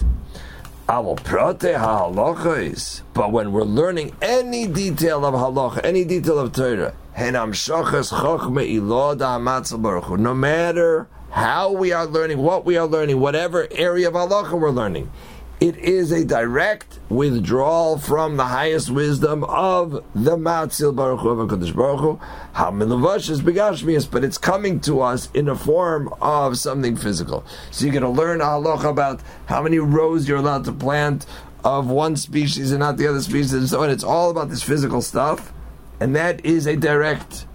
But 3.13 3.31
when 3.31 3.51
we're 3.51 3.63
learning 3.63 4.15
any 4.21 4.67
detail 4.67 5.25
of 5.25 5.33
halacha, 5.35 5.85
any 5.85 6.03
detail 6.03 6.39
of 6.39 6.51
Torah, 6.53 6.93
no 10.17 10.33
matter 10.33 11.07
how 11.31 11.71
we 11.71 11.91
are 11.91 12.05
learning, 12.05 12.37
what 12.37 12.65
we 12.65 12.77
are 12.77 12.87
learning, 12.87 13.19
whatever 13.19 13.67
area 13.71 14.07
of 14.07 14.13
halacha 14.13 14.59
we're 14.59 14.69
learning, 14.69 15.11
it 15.61 15.77
is 15.77 16.11
a 16.11 16.25
direct 16.25 16.99
withdrawal 17.07 17.99
from 17.99 18.35
the 18.37 18.45
highest 18.45 18.89
wisdom 18.89 19.43
of 19.43 20.03
the 20.15 20.35
Matzil 20.35 20.95
Baruch 20.95 21.19
Hu 21.19 21.29
of 21.29 21.49
HaKadosh 21.49 21.75
Baruch 21.75 21.99
Hu. 21.99 22.19
Is 23.93 24.07
but 24.07 24.23
it's 24.23 24.39
coming 24.39 24.79
to 24.79 25.01
us 25.01 25.29
in 25.35 25.47
a 25.47 25.55
form 25.55 26.11
of 26.19 26.57
something 26.57 26.95
physical. 26.95 27.45
So 27.69 27.85
you're 27.85 27.93
going 27.93 28.03
to 28.03 28.09
learn 28.09 28.39
halacha 28.39 28.89
about 28.89 29.21
how 29.45 29.61
many 29.61 29.77
rows 29.77 30.27
you're 30.27 30.39
allowed 30.39 30.65
to 30.65 30.71
plant 30.71 31.27
of 31.63 31.87
one 31.87 32.15
species 32.15 32.71
and 32.71 32.79
not 32.79 32.97
the 32.97 33.07
other 33.07 33.21
species 33.21 33.53
and 33.53 33.69
so 33.69 33.83
on. 33.83 33.91
It's 33.91 34.03
all 34.03 34.31
about 34.31 34.49
this 34.49 34.63
physical 34.63 35.03
stuff, 35.03 35.53
and 36.01 36.15
that 36.15 36.43
is 36.43 36.65
a 36.65 36.75
direct 36.75 37.45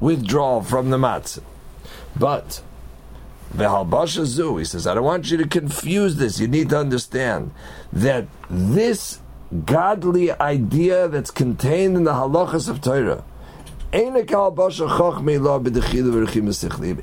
withdrawal 0.00 0.62
from 0.62 0.90
the 0.90 0.98
matzah. 0.98 1.42
But 2.14 2.60
Vehalbasha 3.54 4.26
Zu, 4.26 4.58
he 4.58 4.66
says, 4.66 4.86
I 4.86 4.92
don't 4.92 5.04
want 5.04 5.30
you 5.30 5.38
to 5.38 5.48
confuse 5.48 6.16
this. 6.16 6.38
You 6.38 6.46
need 6.46 6.68
to 6.68 6.78
understand 6.78 7.52
that 7.90 8.26
this 8.50 9.20
godly 9.64 10.30
idea 10.30 11.08
that's 11.08 11.30
contained 11.30 11.96
in 11.96 12.04
the 12.04 12.12
halachas 12.12 12.68
of 12.68 12.82
Torah, 12.82 13.24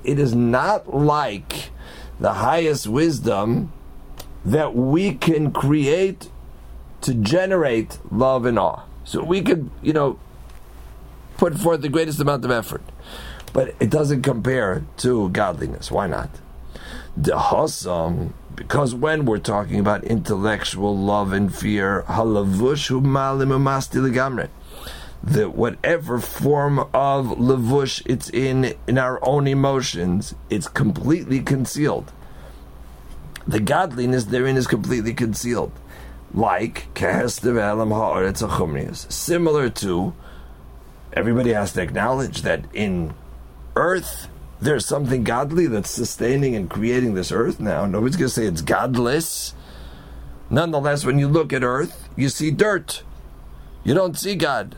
it 0.03 0.19
is 0.19 0.35
not 0.35 0.93
like 0.93 1.71
the 2.19 2.33
highest 2.33 2.87
wisdom 2.87 3.73
that 4.45 4.75
we 4.75 5.15
can 5.15 5.51
create 5.51 6.29
to 7.01 7.15
generate 7.15 7.97
love 8.11 8.45
and 8.45 8.59
awe. 8.59 8.83
So 9.05 9.23
we 9.23 9.41
could, 9.41 9.71
you 9.81 9.93
know, 9.93 10.19
put 11.37 11.57
forth 11.57 11.81
the 11.81 11.89
greatest 11.89 12.19
amount 12.19 12.45
of 12.45 12.51
effort 12.51 12.81
but 13.55 13.73
it 13.79 13.89
doesn't 13.89 14.21
compare 14.21 14.83
to 14.97 15.29
godliness. 15.29 15.89
Why 15.89 16.07
not? 16.07 16.29
The 17.15 17.37
Hasam, 17.37 18.33
because 18.53 18.93
when 18.93 19.23
we're 19.23 19.37
talking 19.37 19.79
about 19.79 20.03
intellectual 20.03 20.97
love 20.97 21.31
and 21.31 21.55
fear, 21.55 22.03
halavush 22.09 22.91
legamre. 22.91 24.49
That 25.23 25.55
whatever 25.55 26.19
form 26.19 26.79
of 26.79 27.27
lavush 27.27 28.03
it's 28.05 28.29
in 28.29 28.75
in 28.87 28.97
our 28.97 29.25
own 29.25 29.47
emotions, 29.47 30.35
it's 30.49 30.67
completely 30.67 31.39
concealed. 31.39 32.11
The 33.47 33.61
godliness 33.61 34.25
therein 34.25 34.57
is 34.57 34.67
completely 34.67 35.13
concealed, 35.13 35.71
like 36.33 36.87
similar 39.09 39.69
to. 39.69 40.13
Everybody 41.13 41.53
has 41.53 41.73
to 41.73 41.81
acknowledge 41.81 42.41
that 42.41 42.65
in 42.73 43.13
earth, 43.75 44.27
there's 44.59 44.85
something 44.85 45.23
godly 45.23 45.67
that's 45.67 45.89
sustaining 45.89 46.55
and 46.55 46.69
creating 46.69 47.13
this 47.13 47.31
earth 47.31 47.59
now. 47.59 47.85
Nobody's 47.85 48.15
going 48.15 48.29
to 48.29 48.33
say 48.33 48.45
it's 48.45 48.61
godless. 48.61 49.53
Nonetheless, 50.49 51.05
when 51.05 51.19
you 51.19 51.27
look 51.27 51.53
at 51.53 51.63
earth, 51.63 52.07
you 52.15 52.29
see 52.29 52.51
dirt. 52.51 53.03
You 53.83 53.93
don't 53.93 54.17
see 54.17 54.35
God. 54.35 54.75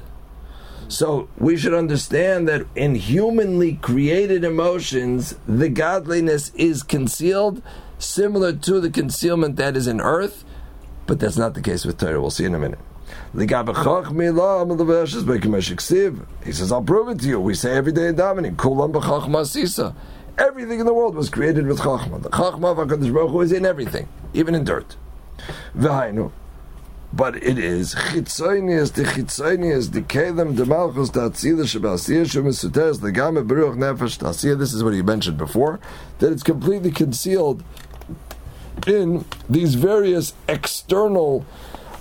So 0.88 1.28
we 1.38 1.58
should 1.58 1.74
understand 1.74 2.48
that 2.48 2.66
in 2.76 2.96
humanly 2.96 3.76
created 3.76 4.44
emotions, 4.44 5.36
the 5.48 5.70
godliness 5.70 6.52
is 6.56 6.82
concealed, 6.84 7.62
similar 8.00 8.54
to 8.54 8.80
the 8.80 8.90
concealment 8.90 9.58
that 9.58 9.76
is 9.76 9.88
in 9.88 10.00
earth, 10.00 10.46
but 11.06 11.20
that's 11.20 11.38
not 11.38 11.56
the 11.56 11.62
case 11.62 11.86
with 11.86 11.98
Torah. 11.98 12.22
We'll 12.22 12.32
see 12.32 12.46
in 12.46 12.56
a 12.56 12.60
minute. 12.60 12.80
He 13.38 13.46
says, 13.46 13.54
I'll 16.72 16.82
prove 16.82 17.10
it 17.10 17.20
to 17.20 17.28
you. 17.28 17.40
We 17.40 17.54
say 17.54 17.78
every 17.78 17.92
day 17.92 18.08
in 18.08 18.16
davening, 18.16 18.56
Kulam 18.56 18.92
b'chachma 18.92 19.46
sisa. 19.46 19.94
Everything 20.40 20.80
in 20.80 20.88
the 20.88 20.94
world 20.94 21.14
was 21.14 21.30
created 21.30 21.68
with 21.68 21.82
chachma. 21.82 22.20
The 22.20 22.32
chachma 22.32 22.72
of 22.72 22.78
HaKadosh 22.78 23.14
Baruch 23.14 23.30
Hu 23.30 23.42
is 23.42 23.52
in 23.52 23.64
everything, 23.64 24.08
even 24.34 24.56
in 24.56 24.64
dirt. 24.64 24.96
V'hainu. 25.78 26.32
But 27.14 27.36
it 27.36 27.60
is 27.60 27.94
chitzonius, 27.94 28.94
the 28.94 29.04
chitzonius, 29.04 29.92
the 29.92 30.02
kelem, 30.02 30.56
the 30.56 30.66
malchus, 30.66 31.12
the 31.12 31.30
atzila, 31.30 31.62
shabasiyah, 31.62 32.26
shemesuteres, 32.26 33.02
the 33.02 33.12
game, 33.12 33.36
beruch 33.48 33.78
nefesh, 33.78 34.18
tasiyah. 34.18 34.58
This 34.58 34.74
is 34.74 34.84
what 34.84 34.96
he 34.96 35.04
mentioned 35.04 35.38
before, 35.38 35.80
that 36.18 36.32
it's 36.32 36.42
completely 36.42 36.90
concealed 36.90 37.64
in 38.88 39.26
these 39.48 39.76
various 39.76 40.34
external 40.50 41.46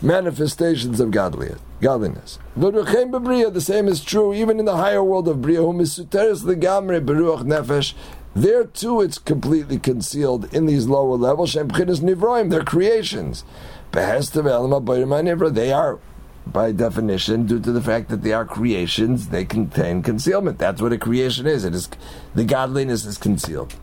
manifestations 0.03 1.01
of 1.01 1.11
godliness. 1.11 1.59
godliness. 1.81 2.39
The 2.57 3.61
same 3.61 3.89
is 3.89 4.05
true 4.05 4.35
even 4.35 4.59
in 4.59 4.65
the 4.65 4.77
higher 4.77 5.03
world 5.03 5.29
of 5.29 5.43
Bria, 5.43 5.61
whom 5.61 5.81
is 5.81 5.99
suteres 5.99 6.43
legamre 6.43 7.01
beruach 7.05 7.43
nefesh. 7.43 7.95
There 8.35 8.65
too, 8.65 9.01
it's 9.01 9.19
completely 9.19 9.79
concealed 9.79 10.53
in 10.55 10.67
these 10.67 10.87
lower 10.87 11.17
levels. 11.17 11.51
Shem 11.51 11.69
nivroim, 11.69 12.51
they're 12.51 12.65
creations. 12.65 13.45
They 13.93 15.73
are, 15.73 15.99
by 16.47 16.73
definition, 16.73 17.47
due 17.47 17.61
to 17.61 17.73
the 17.73 17.81
fact 17.81 18.11
that 18.11 18.23
they 18.23 18.33
are 18.35 18.45
creations, 18.45 19.29
they 19.29 19.47
contain 19.47 20.03
concealment. 20.03 20.59
That's 20.59 20.83
what 20.83 20.93
a 20.93 20.99
creation 20.99 21.47
is. 21.47 21.65
It 21.65 21.75
is 21.75 21.89
the 22.35 22.45
godliness 22.45 23.07
is 23.07 23.17
concealed. 23.17 23.75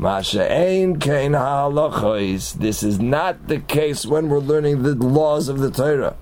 This 0.00 0.32
is 2.82 2.98
not 2.98 3.48
the 3.48 3.60
case 3.60 4.06
when 4.06 4.30
we're 4.30 4.38
learning 4.38 4.82
the 4.82 4.94
laws 4.94 5.48
of 5.48 5.58
the 5.58 5.70
Torah. 5.70 6.16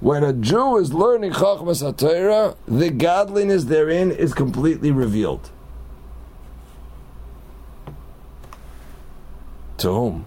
When 0.00 0.22
a 0.22 0.32
Jew 0.32 0.76
is 0.76 0.94
learning 0.94 1.32
Chachmas 1.32 1.82
HaTorah, 1.82 2.56
the 2.68 2.90
godliness 2.90 3.64
therein 3.64 4.12
is 4.12 4.32
completely 4.34 4.92
revealed. 4.92 5.50
To 9.78 9.88
whom? 9.88 10.26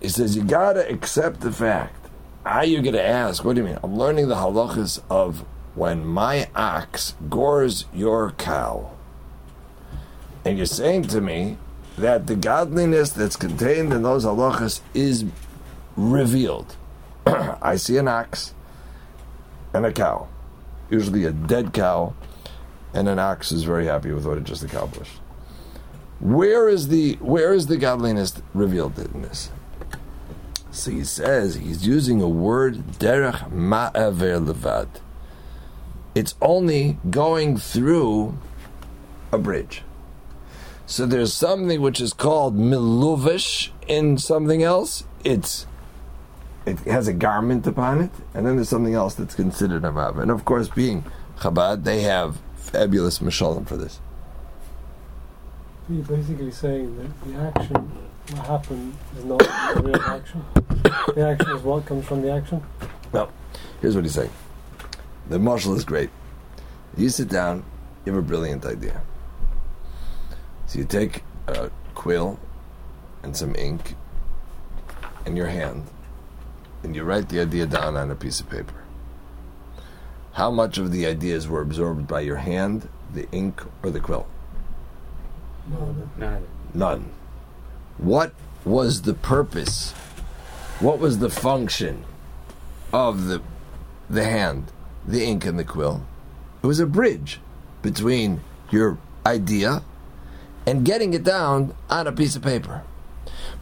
He 0.00 0.08
says, 0.08 0.36
you 0.36 0.42
gotta 0.42 0.90
accept 0.90 1.40
the 1.40 1.52
fact 1.52 2.03
are 2.44 2.64
you 2.64 2.82
going 2.82 2.94
to 2.94 3.06
ask? 3.06 3.44
What 3.44 3.56
do 3.56 3.62
you 3.62 3.68
mean? 3.68 3.78
I'm 3.82 3.96
learning 3.96 4.28
the 4.28 4.36
halachas 4.36 5.00
of 5.08 5.44
when 5.74 6.04
my 6.04 6.48
ox 6.54 7.14
gores 7.28 7.86
your 7.92 8.32
cow. 8.32 8.90
And 10.44 10.56
you're 10.56 10.66
saying 10.66 11.04
to 11.04 11.20
me 11.20 11.56
that 11.96 12.26
the 12.26 12.36
godliness 12.36 13.10
that's 13.10 13.36
contained 13.36 13.92
in 13.92 14.02
those 14.02 14.24
halachas 14.24 14.80
is 14.92 15.24
revealed. 15.96 16.76
I 17.26 17.76
see 17.76 17.96
an 17.96 18.08
ox 18.08 18.52
and 19.72 19.86
a 19.86 19.92
cow, 19.92 20.28
usually 20.90 21.24
a 21.24 21.32
dead 21.32 21.72
cow, 21.72 22.14
and 22.92 23.08
an 23.08 23.18
ox 23.18 23.52
is 23.52 23.64
very 23.64 23.86
happy 23.86 24.12
with 24.12 24.26
what 24.26 24.38
it 24.38 24.44
just 24.44 24.62
accomplished. 24.62 25.18
Where 26.20 26.68
is 26.68 26.88
the 26.88 27.14
where 27.14 27.52
is 27.52 27.66
the 27.66 27.76
godliness 27.76 28.40
revealed 28.54 28.98
in 28.98 29.22
this? 29.22 29.50
So 30.74 30.90
he 30.90 31.04
says 31.04 31.54
he's 31.54 31.86
using 31.86 32.20
a 32.20 32.28
word 32.28 32.98
derech 32.98 33.48
ma'aver 33.52 34.44
levad. 34.44 34.88
It's 36.16 36.34
only 36.42 36.98
going 37.08 37.56
through 37.56 38.36
a 39.30 39.38
bridge. 39.38 39.82
So 40.84 41.06
there's 41.06 41.32
something 41.32 41.80
which 41.80 42.00
is 42.00 42.12
called 42.12 42.56
miluvish 42.56 43.70
in 43.86 44.18
something 44.18 44.64
else. 44.64 45.04
It's 45.22 45.66
it 46.66 46.80
has 46.80 47.06
a 47.06 47.12
garment 47.12 47.68
upon 47.68 48.00
it, 48.00 48.10
and 48.34 48.44
then 48.44 48.56
there's 48.56 48.68
something 48.68 48.94
else 48.94 49.14
that's 49.14 49.34
considered 49.34 49.84
a 49.84 49.92
mav. 49.92 50.18
And 50.18 50.30
of 50.30 50.44
course, 50.44 50.68
being 50.68 51.04
Chabad, 51.38 51.84
they 51.84 52.00
have 52.02 52.40
fabulous 52.56 53.20
mashalim 53.20 53.64
for 53.66 53.76
this. 53.76 54.00
You're 55.88 56.04
basically 56.04 56.50
saying 56.50 56.96
that 56.96 57.24
the 57.24 57.60
action 57.60 57.92
what 58.30 58.46
happened 58.46 58.94
is 59.18 59.24
not 59.24 59.38
the 59.38 59.82
real 59.82 60.00
action. 60.00 60.44
The 61.14 61.28
action 61.28 61.56
is 61.56 61.62
what 61.62 61.86
comes 61.86 62.06
from 62.06 62.22
the 62.22 62.32
action. 62.32 62.62
No. 63.12 63.28
Here's 63.80 63.94
what 63.94 64.04
he's 64.04 64.14
saying. 64.14 64.30
The 65.28 65.38
marshal 65.38 65.74
is 65.74 65.84
great. 65.84 66.10
You 66.96 67.08
sit 67.08 67.28
down, 67.28 67.64
you 68.04 68.12
have 68.12 68.22
a 68.22 68.26
brilliant 68.26 68.64
idea. 68.64 69.02
So 70.66 70.78
you 70.78 70.84
take 70.84 71.22
a 71.48 71.70
quill 71.94 72.38
and 73.22 73.36
some 73.36 73.54
ink 73.56 73.94
in 75.26 75.36
your 75.36 75.46
hand, 75.46 75.84
and 76.82 76.94
you 76.94 77.04
write 77.04 77.28
the 77.28 77.40
idea 77.40 77.66
down 77.66 77.96
on 77.96 78.10
a 78.10 78.14
piece 78.14 78.40
of 78.40 78.50
paper. 78.50 78.84
How 80.32 80.50
much 80.50 80.78
of 80.78 80.90
the 80.92 81.06
ideas 81.06 81.48
were 81.48 81.60
absorbed 81.60 82.06
by 82.08 82.20
your 82.20 82.36
hand, 82.36 82.88
the 83.12 83.30
ink, 83.30 83.62
or 83.82 83.90
the 83.90 84.00
quill? 84.00 84.26
None. 86.18 86.46
None. 86.74 87.10
What 87.98 88.34
was 88.64 89.02
the 89.02 89.14
purpose? 89.14 89.94
What 90.80 90.98
was 90.98 91.18
the 91.18 91.30
function 91.30 92.04
of 92.92 93.26
the 93.26 93.42
the 94.10 94.24
hand, 94.24 94.70
the 95.06 95.24
ink, 95.24 95.44
and 95.44 95.58
the 95.58 95.64
quill? 95.64 96.04
It 96.62 96.66
was 96.66 96.80
a 96.80 96.86
bridge 96.86 97.40
between 97.82 98.40
your 98.70 98.98
idea 99.24 99.82
and 100.66 100.84
getting 100.84 101.14
it 101.14 101.24
down 101.24 101.74
on 101.90 102.06
a 102.06 102.12
piece 102.12 102.36
of 102.36 102.42
paper. 102.42 102.82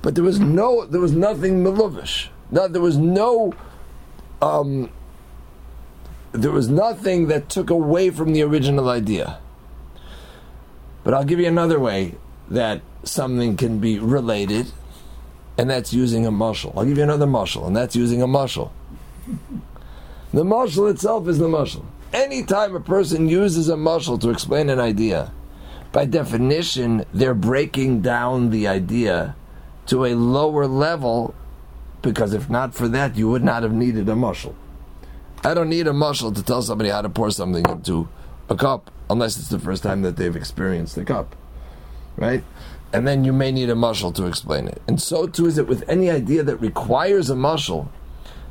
But 0.01 0.15
there 0.15 0.25
was 0.25 0.41
no, 0.41 0.87
there 0.87 1.01
was 1.01 1.13
nothing 1.13 1.63
meluvish. 1.63 2.29
No, 2.51 2.69
there 2.69 2.83
was 2.83 2.97
no, 2.97 3.55
um, 4.41 4.91
there 6.33 6.51
was 6.51 6.69
nothing 6.69 7.29
that 7.29 7.49
took 7.49 7.71
away 7.71 8.11
from 8.11 8.33
the 8.33 8.43
original 8.43 8.89
idea. 8.89 9.39
But 11.05 11.15
I'll 11.15 11.25
give 11.25 11.41
you 11.41 11.47
another 11.47 11.81
way 11.81 12.17
that 12.49 12.83
something 13.05 13.57
can 13.57 13.79
be 13.79 13.99
related, 13.99 14.71
and 15.59 15.69
that's 15.69 15.93
using 15.93 16.27
a 16.27 16.31
muscle. 16.31 16.73
I'll 16.77 16.85
give 16.85 16.97
you 16.97 17.03
another 17.05 17.27
muscle, 17.27 17.67
and 17.67 17.77
that's 17.77 17.97
using 17.97 18.23
a 18.23 18.27
muscle. 18.27 18.73
The 20.35 20.45
muscle 20.45 20.87
itself 20.87 21.29
is 21.29 21.39
the 21.39 21.47
muscle. 21.47 21.85
Anytime 22.11 22.75
a 22.75 22.81
person 22.81 23.29
uses 23.29 23.69
a 23.69 23.77
muscle 23.77 24.17
to 24.19 24.31
explain 24.31 24.71
an 24.71 24.81
idea, 24.81 25.31
by 25.93 26.07
definition, 26.07 27.05
they're 27.13 27.35
breaking 27.35 28.01
down 28.01 28.49
the 28.49 28.67
idea 28.67 29.37
to 29.89 30.07
a 30.07 30.15
lower 30.15 30.67
level 30.67 31.35
because 32.01 32.33
if 32.33 32.51
not 32.51 32.75
for 32.75 32.89
that, 32.89 33.17
you 33.17 33.29
would 33.29 33.45
not 33.45 33.63
have 33.63 33.73
needed 33.73 34.09
a 34.09 34.17
muscle. 34.17 34.55
I 35.45 35.55
don't 35.55 35.69
need 35.69 35.87
a 35.87 35.93
muscle 35.93 36.33
to 36.33 36.43
tell 36.43 36.63
somebody 36.63 36.91
how 36.91 37.03
to 37.03 37.09
pour 37.09 37.31
something 37.31 37.65
into 37.69 38.09
a 38.49 38.57
cup 38.57 38.91
unless 39.11 39.37
it's 39.39 39.49
the 39.49 39.59
first 39.59 39.83
time 39.83 40.03
that 40.03 40.17
they've 40.17 40.35
experienced 40.35 40.95
the 40.95 41.05
cup. 41.05 41.37
Right? 42.17 42.43
And 42.93 43.07
then 43.07 43.25
you 43.25 43.33
may 43.33 43.51
need 43.51 43.71
a 43.71 43.75
muscle 43.75 44.13
to 44.13 44.27
explain 44.27 44.69
it. 44.69 44.83
And 44.87 45.01
so 45.01 45.27
too 45.27 45.47
is 45.47 45.59
it 45.59 45.67
with 45.67 45.89
any 45.89 46.11
idea 46.11 46.43
that 46.43 46.57
requires 46.57 47.31
a 47.31 47.37
muscle. 47.37 47.91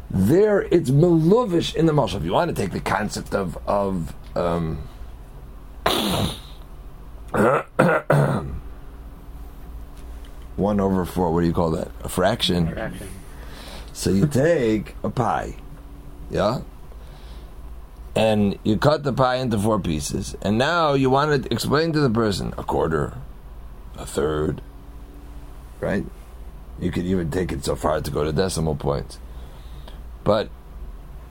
There, 0.09 0.63
it's 0.63 0.89
meluvish 0.89 1.75
in 1.75 1.85
the 1.85 1.93
muscle. 1.93 2.19
If 2.19 2.25
you 2.25 2.33
want 2.33 2.53
to 2.53 2.61
take 2.61 2.71
the 2.71 2.81
concept 2.81 3.33
of 3.33 3.57
of 3.65 4.13
um, 4.35 4.79
one 10.57 10.79
over 10.81 11.05
four, 11.05 11.33
what 11.33 11.41
do 11.41 11.47
you 11.47 11.53
call 11.53 11.71
that? 11.71 11.89
A 12.03 12.09
fraction. 12.09 12.73
Fraction. 12.73 13.07
So 13.93 14.09
you 14.09 14.27
take 14.27 14.95
a 15.03 15.09
pie, 15.09 15.55
yeah, 16.29 16.61
and 18.15 18.57
you 18.63 18.77
cut 18.77 19.03
the 19.03 19.13
pie 19.13 19.35
into 19.35 19.57
four 19.57 19.79
pieces, 19.79 20.35
and 20.41 20.57
now 20.57 20.93
you 20.93 21.09
want 21.09 21.43
to 21.43 21.53
explain 21.53 21.93
to 21.93 21.99
the 21.99 22.09
person 22.09 22.53
a 22.57 22.63
quarter, 22.63 23.13
a 24.01 24.05
third, 24.05 24.61
right? 25.79 26.05
You 26.79 26.91
could 26.91 27.05
even 27.05 27.29
take 27.29 27.51
it 27.51 27.63
so 27.63 27.75
far 27.75 28.01
to 28.01 28.11
go 28.11 28.23
to 28.23 28.33
decimal 28.33 28.75
points. 28.75 29.19
But 30.23 30.49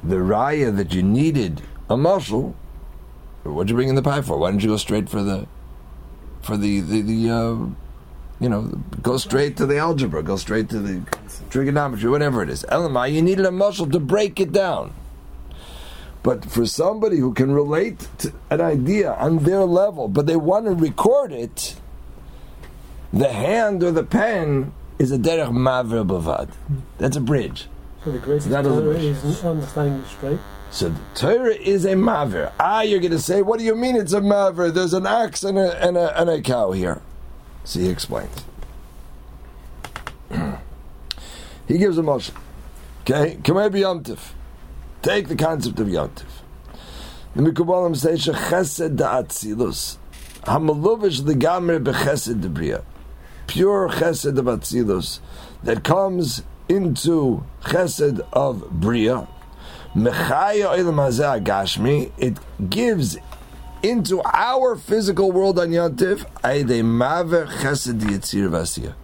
the 0.02 0.16
raya 0.16 0.74
that 0.76 0.94
you 0.94 1.02
needed 1.02 1.62
a 1.88 1.96
muscle, 1.96 2.54
what'd 3.42 3.68
you 3.68 3.76
bring 3.76 3.88
in 3.88 3.94
the 3.96 4.02
pie 4.02 4.22
for? 4.22 4.38
Why 4.38 4.50
didn't 4.50 4.62
you 4.62 4.70
go 4.70 4.76
straight 4.76 5.08
for 5.08 5.22
the, 5.22 5.46
for 6.42 6.56
the 6.56 6.80
the, 6.80 7.02
the 7.02 7.30
uh, 7.30 7.56
you 8.40 8.48
know, 8.48 8.62
go 9.02 9.18
straight 9.18 9.56
to 9.58 9.66
the 9.66 9.76
algebra, 9.76 10.22
go 10.22 10.36
straight 10.36 10.70
to 10.70 10.78
the 10.78 11.02
trigonometry, 11.50 12.08
whatever 12.08 12.42
it 12.42 12.48
is. 12.48 12.64
Elamai, 12.70 13.12
you 13.12 13.20
needed 13.20 13.44
a 13.44 13.50
muscle 13.50 13.88
to 13.90 14.00
break 14.00 14.40
it 14.40 14.50
down. 14.50 14.94
But 16.22 16.44
for 16.44 16.66
somebody 16.66 17.18
who 17.18 17.34
can 17.34 17.52
relate 17.52 18.08
to 18.18 18.32
an 18.50 18.60
idea 18.60 19.12
on 19.12 19.44
their 19.44 19.64
level, 19.64 20.08
but 20.08 20.26
they 20.26 20.36
want 20.36 20.66
to 20.66 20.72
record 20.72 21.32
it, 21.32 21.79
the 23.12 23.32
hand 23.32 23.82
or 23.82 23.90
the 23.90 24.04
pen 24.04 24.72
is 24.98 25.10
a 25.12 25.18
derech 25.18 25.50
maver 25.50 26.06
bavad. 26.06 26.50
That's 26.98 27.16
a 27.16 27.20
bridge. 27.20 27.68
So 28.04 28.12
the 28.12 28.18
greatest 28.18 28.48
That 28.50 28.66
is 28.66 28.76
a 28.76 28.80
Torah 28.80 28.96
is 28.96 29.44
understanding 29.44 30.00
it 30.00 30.06
straight. 30.06 30.38
So 30.70 30.90
the 30.90 31.00
Torah 31.14 31.54
is 31.54 31.84
a 31.84 31.94
maver. 31.94 32.52
Ah, 32.60 32.82
you're 32.82 33.00
going 33.00 33.10
to 33.10 33.18
say, 33.18 33.42
what 33.42 33.58
do 33.58 33.64
you 33.64 33.74
mean 33.74 33.96
it's 33.96 34.12
a 34.12 34.20
maver? 34.20 34.72
There's 34.72 34.94
an 34.94 35.06
ox 35.06 35.42
and 35.42 35.58
a, 35.58 35.84
and 35.84 35.96
a, 35.96 36.18
and 36.20 36.30
a 36.30 36.40
cow 36.40 36.72
here. 36.72 37.02
So 37.64 37.80
he 37.80 37.88
explains. 37.88 38.44
he 41.68 41.78
gives 41.78 41.98
a 41.98 42.02
motion. 42.02 42.34
Okay? 43.02 43.36
Kamei 43.42 43.70
b'yomtiv. 43.70 44.18
Take 45.02 45.28
the 45.28 45.36
concept 45.36 45.80
of 45.80 45.88
yomtiv. 45.88 46.26
The 47.34 47.42
Mikubalim 47.42 47.96
say, 47.96 48.12
shechesed 48.14 48.96
da'atzilus. 48.96 49.96
Hamaluvish 50.42 51.22
legamre 51.22 51.82
bechesed 51.82 52.40
debriya. 52.40 52.82
Pure 53.50 53.88
chesed 53.88 54.38
of 54.38 54.44
atzilus 54.44 55.18
that 55.64 55.82
comes 55.82 56.44
into 56.68 57.44
chesed 57.62 58.20
of 58.32 58.70
bria. 58.70 59.26
Agashmi. 59.96 62.12
It 62.16 62.38
gives 62.70 63.18
into 63.82 64.22
our 64.22 64.76
physical 64.76 65.32
world 65.32 65.58
on 65.58 65.70
Yontif, 65.70 66.24
Aide 66.44 66.84
Maver 66.84 67.48
Chesed 67.48 67.98
Yitzir 67.98 68.48
Vasiya. 68.48 68.94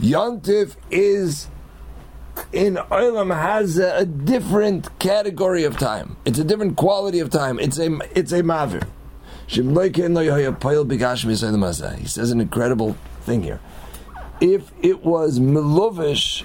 Yontif 0.00 0.74
is 0.90 1.46
in 2.52 2.74
Olam 2.74 3.32
has 3.32 3.78
a, 3.78 4.04
different 4.04 4.98
category 4.98 5.62
of 5.62 5.78
time. 5.78 6.16
It's 6.24 6.40
a 6.40 6.44
different 6.44 6.76
quality 6.76 7.20
of 7.20 7.30
time. 7.30 7.60
It's 7.60 7.78
a 7.78 7.96
it's 8.12 8.32
a 8.32 8.42
hazeh. 8.42 8.88
He 11.96 12.06
says 12.06 12.30
an 12.32 12.40
incredible 12.40 12.96
thing 13.28 13.42
here. 13.42 13.60
If 14.40 14.72
it 14.82 15.04
was 15.04 15.38
Milovish, 15.38 16.44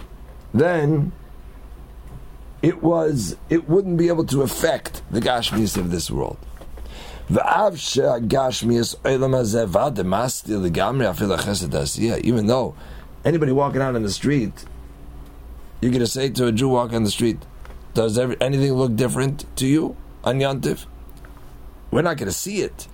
then 0.53 1.11
it 2.61 2.83
was 2.83 3.35
it 3.49 3.69
wouldn't 3.69 3.97
be 3.97 4.07
able 4.09 4.25
to 4.25 4.41
affect 4.41 5.01
the 5.09 5.19
gashmias 5.19 5.77
of 5.77 5.91
this 5.91 6.11
world. 6.11 6.37
Even 12.29 12.47
though 12.47 12.75
anybody 13.23 13.51
walking 13.51 13.81
out 13.81 13.95
in 13.95 14.03
the 14.03 14.11
street, 14.11 14.65
you're 15.79 15.91
going 15.91 15.99
to 16.01 16.07
say 16.07 16.29
to 16.29 16.47
a 16.47 16.51
Jew 16.51 16.69
walking 16.69 16.97
on 16.97 17.03
the 17.03 17.11
street, 17.11 17.39
does 17.93 18.17
every, 18.17 18.35
anything 18.41 18.73
look 18.73 18.95
different 18.95 19.45
to 19.57 19.67
you 19.67 19.95
on 20.23 20.39
Yantiv? 20.39 20.85
We're 21.91 22.01
not 22.01 22.17
going 22.17 22.27
to 22.27 22.33
see 22.33 22.61
it. 22.61 22.87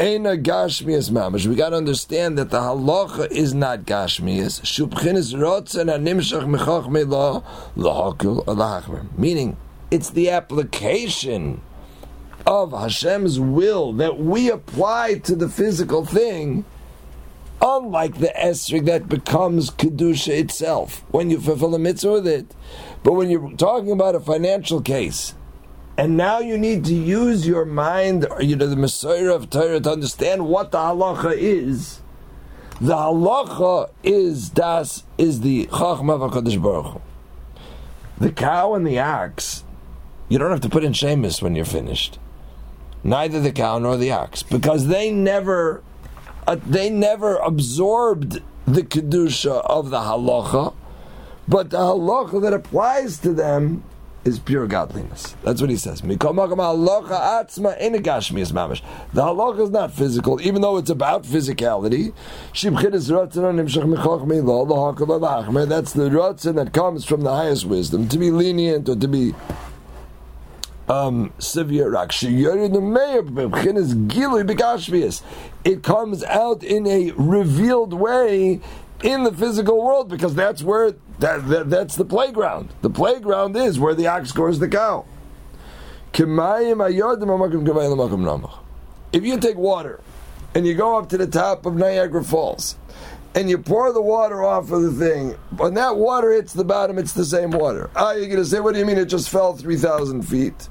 Eina 0.00 0.42
gashmias 0.42 1.10
mamash. 1.10 1.44
We 1.44 1.54
got 1.54 1.68
to 1.68 1.76
understand 1.76 2.38
that 2.38 2.48
the 2.48 2.58
halacha 2.58 3.30
is 3.30 3.52
not 3.52 3.80
gashmias. 3.80 4.62
Shubchinis 4.62 5.34
rotzen 5.34 5.94
animshach 5.94 6.46
mechachme 6.48 7.06
la 7.06 7.42
lahakul 7.76 8.42
lahachmer. 8.46 9.06
Meaning, 9.18 9.58
it's 9.90 10.08
the 10.08 10.30
application 10.30 11.60
of 12.46 12.70
Hashem's 12.70 13.38
will 13.38 13.92
that 13.92 14.18
we 14.18 14.50
apply 14.50 15.18
to 15.18 15.36
the 15.36 15.50
physical 15.50 16.06
thing. 16.06 16.64
Unlike 17.60 18.20
the 18.20 18.32
esrig 18.38 18.86
that 18.86 19.06
becomes 19.06 19.68
kedusha 19.68 20.32
itself 20.32 21.04
when 21.10 21.28
you 21.28 21.38
fulfill 21.38 21.74
a 21.74 21.78
mitzvah 21.78 22.12
with 22.12 22.26
it, 22.26 22.54
but 23.02 23.12
when 23.12 23.28
you're 23.28 23.52
talking 23.58 23.90
about 23.90 24.14
a 24.14 24.20
financial 24.20 24.80
case, 24.80 25.34
and 26.00 26.16
now 26.16 26.38
you 26.38 26.56
need 26.56 26.86
to 26.86 26.94
use 26.94 27.46
your 27.46 27.66
mind, 27.66 28.26
you 28.40 28.56
know, 28.56 28.66
the 28.66 28.74
Messiah 28.74 29.34
of 29.34 29.50
Torah 29.50 29.80
to 29.80 29.92
understand 29.92 30.48
what 30.48 30.70
the 30.70 30.78
halacha 30.78 31.36
is. 31.36 32.00
The 32.80 32.94
halacha 32.94 33.90
is 34.02 34.48
das 34.48 35.04
is 35.18 35.42
the 35.42 35.66
chachma 35.66 36.14
of 36.14 36.32
Hakadosh 36.32 36.62
Baruch. 36.62 37.02
The 38.16 38.32
cow 38.32 38.72
and 38.72 38.86
the 38.86 38.98
ox, 38.98 39.62
you 40.30 40.38
don't 40.38 40.50
have 40.50 40.62
to 40.62 40.70
put 40.70 40.84
in 40.84 40.94
shemus 40.94 41.42
when 41.42 41.54
you're 41.54 41.66
finished. 41.66 42.18
Neither 43.04 43.38
the 43.38 43.52
cow 43.52 43.78
nor 43.78 43.98
the 43.98 44.10
ox, 44.10 44.42
because 44.42 44.86
they 44.86 45.10
never, 45.10 45.82
uh, 46.46 46.56
they 46.66 46.88
never 46.88 47.36
absorbed 47.36 48.40
the 48.64 48.84
kedusha 48.84 49.62
of 49.66 49.90
the 49.90 49.98
halacha, 49.98 50.72
but 51.46 51.68
the 51.68 51.76
halacha 51.76 52.40
that 52.40 52.54
applies 52.54 53.18
to 53.18 53.34
them 53.34 53.84
is 54.24 54.38
pure 54.38 54.66
godliness. 54.66 55.34
That's 55.42 55.60
what 55.60 55.70
he 55.70 55.76
says. 55.76 56.02
The 56.02 56.08
halacha 56.08 56.50
is 59.60 59.70
not 59.70 59.92
physical, 59.92 60.40
even 60.40 60.62
though 60.62 60.76
it's 60.76 60.90
about 60.90 61.24
physicality. 61.24 62.12
That's 65.68 65.92
the 65.92 66.10
ratzon 66.10 66.54
that 66.56 66.72
comes 66.72 67.04
from 67.04 67.22
the 67.22 67.34
highest 67.34 67.64
wisdom, 67.64 68.08
to 68.08 68.18
be 68.18 68.30
lenient 68.30 68.88
or 68.88 68.96
to 68.96 69.08
be 69.08 69.34
um, 70.88 71.32
severe. 71.38 71.90
It 75.64 75.82
comes 75.82 76.24
out 76.24 76.62
in 76.62 76.86
a 76.86 77.10
revealed 77.12 77.94
way 77.94 78.60
in 79.02 79.24
the 79.24 79.32
physical 79.32 79.82
world 79.82 80.08
because 80.08 80.34
that's 80.34 80.62
where 80.62 80.92
that, 81.18 81.48
that, 81.48 81.70
that's 81.70 81.96
the 81.96 82.04
playground. 82.04 82.70
The 82.82 82.90
playground 82.90 83.56
is 83.56 83.78
where 83.78 83.94
the 83.94 84.06
ox 84.06 84.30
scores 84.30 84.58
the 84.58 84.68
cow. 84.68 85.04
If 89.12 89.24
you 89.24 89.38
take 89.38 89.56
water 89.56 90.00
and 90.54 90.66
you 90.66 90.74
go 90.74 90.98
up 90.98 91.08
to 91.10 91.18
the 91.18 91.26
top 91.26 91.66
of 91.66 91.76
Niagara 91.76 92.24
Falls 92.24 92.76
and 93.34 93.48
you 93.48 93.58
pour 93.58 93.92
the 93.92 94.02
water 94.02 94.42
off 94.42 94.70
of 94.72 94.82
the 94.82 94.92
thing, 94.92 95.30
when 95.56 95.74
that 95.74 95.96
water 95.96 96.32
hits 96.32 96.52
the 96.52 96.64
bottom, 96.64 96.98
it's 96.98 97.12
the 97.12 97.24
same 97.24 97.50
water. 97.50 97.90
Ah, 97.94 98.12
you're 98.12 98.26
going 98.26 98.38
to 98.38 98.44
say, 98.44 98.58
what 98.60 98.72
do 98.74 98.80
you 98.80 98.86
mean 98.86 98.98
it 98.98 99.06
just 99.06 99.28
fell 99.30 99.54
3,000 99.54 100.22
feet? 100.22 100.68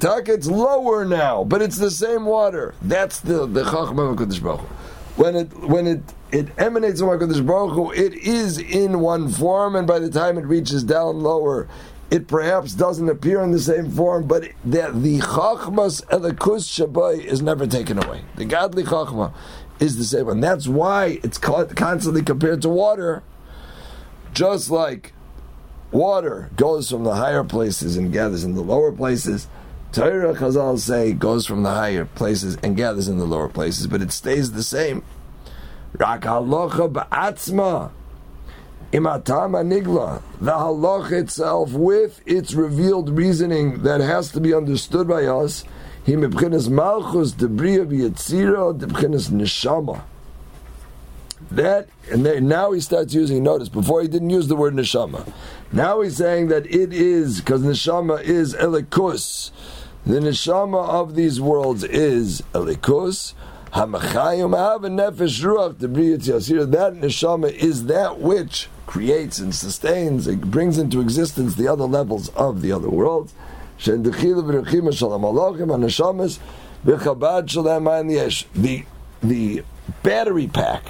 It's 0.00 0.46
lower 0.46 1.04
now, 1.04 1.42
but 1.42 1.60
it's 1.60 1.76
the 1.76 1.90
same 1.90 2.24
water. 2.24 2.74
That's 2.82 3.18
the 3.18 3.46
the 3.46 3.64
Chachma 3.64 4.12
of 4.12 4.42
Baruch 4.42 4.60
When 5.16 5.34
it 5.34 5.52
when 5.64 5.88
it 5.88 6.02
it 6.30 6.48
emanates 6.58 7.00
from 7.00 7.08
HaKadosh 7.08 7.46
Baruch 7.46 7.74
Hu, 7.74 7.90
it 7.92 8.14
is 8.14 8.58
in 8.58 9.00
one 9.00 9.30
form, 9.30 9.76
and 9.76 9.86
by 9.86 9.98
the 9.98 10.10
time 10.10 10.38
it 10.38 10.44
reaches 10.44 10.84
down 10.84 11.20
lower, 11.20 11.68
it 12.10 12.26
perhaps 12.26 12.72
doesn't 12.74 13.08
appear 13.08 13.42
in 13.42 13.50
the 13.50 13.58
same 13.58 13.90
form, 13.90 14.26
but 14.26 14.44
that 14.64 15.02
the 15.02 15.18
Chachmas 15.20 16.04
Elikus 16.06 16.66
Shabai 16.66 17.24
is 17.24 17.42
never 17.42 17.66
taken 17.66 18.02
away. 18.02 18.22
The 18.36 18.44
godly 18.44 18.84
Chachma 18.84 19.32
is 19.80 19.96
the 19.96 20.04
same, 20.04 20.28
and 20.28 20.42
that's 20.42 20.66
why 20.66 21.20
it's 21.22 21.38
constantly 21.38 22.22
compared 22.22 22.62
to 22.62 22.68
water, 22.68 23.22
just 24.32 24.70
like 24.70 25.12
water 25.90 26.50
goes 26.56 26.90
from 26.90 27.04
the 27.04 27.14
higher 27.14 27.44
places 27.44 27.96
and 27.96 28.12
gathers 28.12 28.44
in 28.44 28.54
the 28.54 28.62
lower 28.62 28.92
places. 28.92 29.48
Torah 29.92 30.34
Chazal 30.34 30.78
say 30.78 31.12
goes 31.14 31.46
from 31.46 31.62
the 31.62 31.70
higher 31.70 32.04
places 32.04 32.58
and 32.62 32.76
gathers 32.76 33.08
in 33.08 33.18
the 33.18 33.24
lower 33.24 33.48
places, 33.48 33.86
but 33.86 34.02
it 34.02 34.12
stays 34.12 34.52
the 34.52 34.62
same. 34.62 35.02
Rak 35.98 36.22
halacha 36.22 36.92
ba'atzma. 36.92 37.90
Imatam 38.92 39.52
anigla. 39.52 40.22
The 40.40 40.52
halacha 40.52 41.22
itself, 41.22 41.72
with 41.72 42.22
its 42.24 42.54
revealed 42.54 43.10
reasoning 43.10 43.82
that 43.82 44.00
has 44.00 44.30
to 44.32 44.40
be 44.40 44.54
understood 44.54 45.08
by 45.08 45.26
us, 45.26 45.64
he 46.04 46.14
mebchinas 46.14 46.70
malchus 46.70 47.32
debriya 47.32 47.86
b'yitzira 47.86 48.78
debchinas 48.78 49.28
neshama. 49.30 50.02
That 51.50 51.88
and 52.10 52.48
now 52.48 52.72
he 52.72 52.80
starts 52.80 53.12
using 53.14 53.42
notice. 53.42 53.68
Before 53.68 54.00
he 54.02 54.08
didn't 54.08 54.30
use 54.30 54.48
the 54.48 54.56
word 54.56 54.74
neshama. 54.74 55.30
Now 55.72 56.00
he's 56.00 56.16
saying 56.16 56.48
that 56.48 56.66
it 56.66 56.92
is 56.92 57.40
because 57.40 57.62
neshama 57.62 58.22
is 58.22 58.54
elikus. 58.54 59.50
The 60.06 60.20
neshama 60.20 60.88
of 60.88 61.14
these 61.14 61.40
worlds 61.40 61.84
is 61.84 62.42
elikus. 62.54 63.34
Hamachayim 63.72 64.56
have 64.56 64.84
a 64.84 64.88
nefesh 64.88 65.42
ruach 65.44 65.78
the 65.78 65.88
briyat 65.88 66.20
yasir. 66.20 66.70
That 66.70 66.94
neshama 66.94 67.52
is 67.52 67.84
that 67.86 68.18
which 68.18 68.68
creates 68.86 69.38
and 69.38 69.54
sustains, 69.54 70.26
it 70.26 70.40
brings 70.50 70.78
into 70.78 71.00
existence 71.00 71.56
the 71.56 71.68
other 71.68 71.84
levels 71.84 72.30
of 72.30 72.62
the 72.62 72.72
other 72.72 72.88
worlds. 72.88 73.34
The 73.84 73.94
the 79.20 79.64
battery 80.02 80.46
pack 80.46 80.84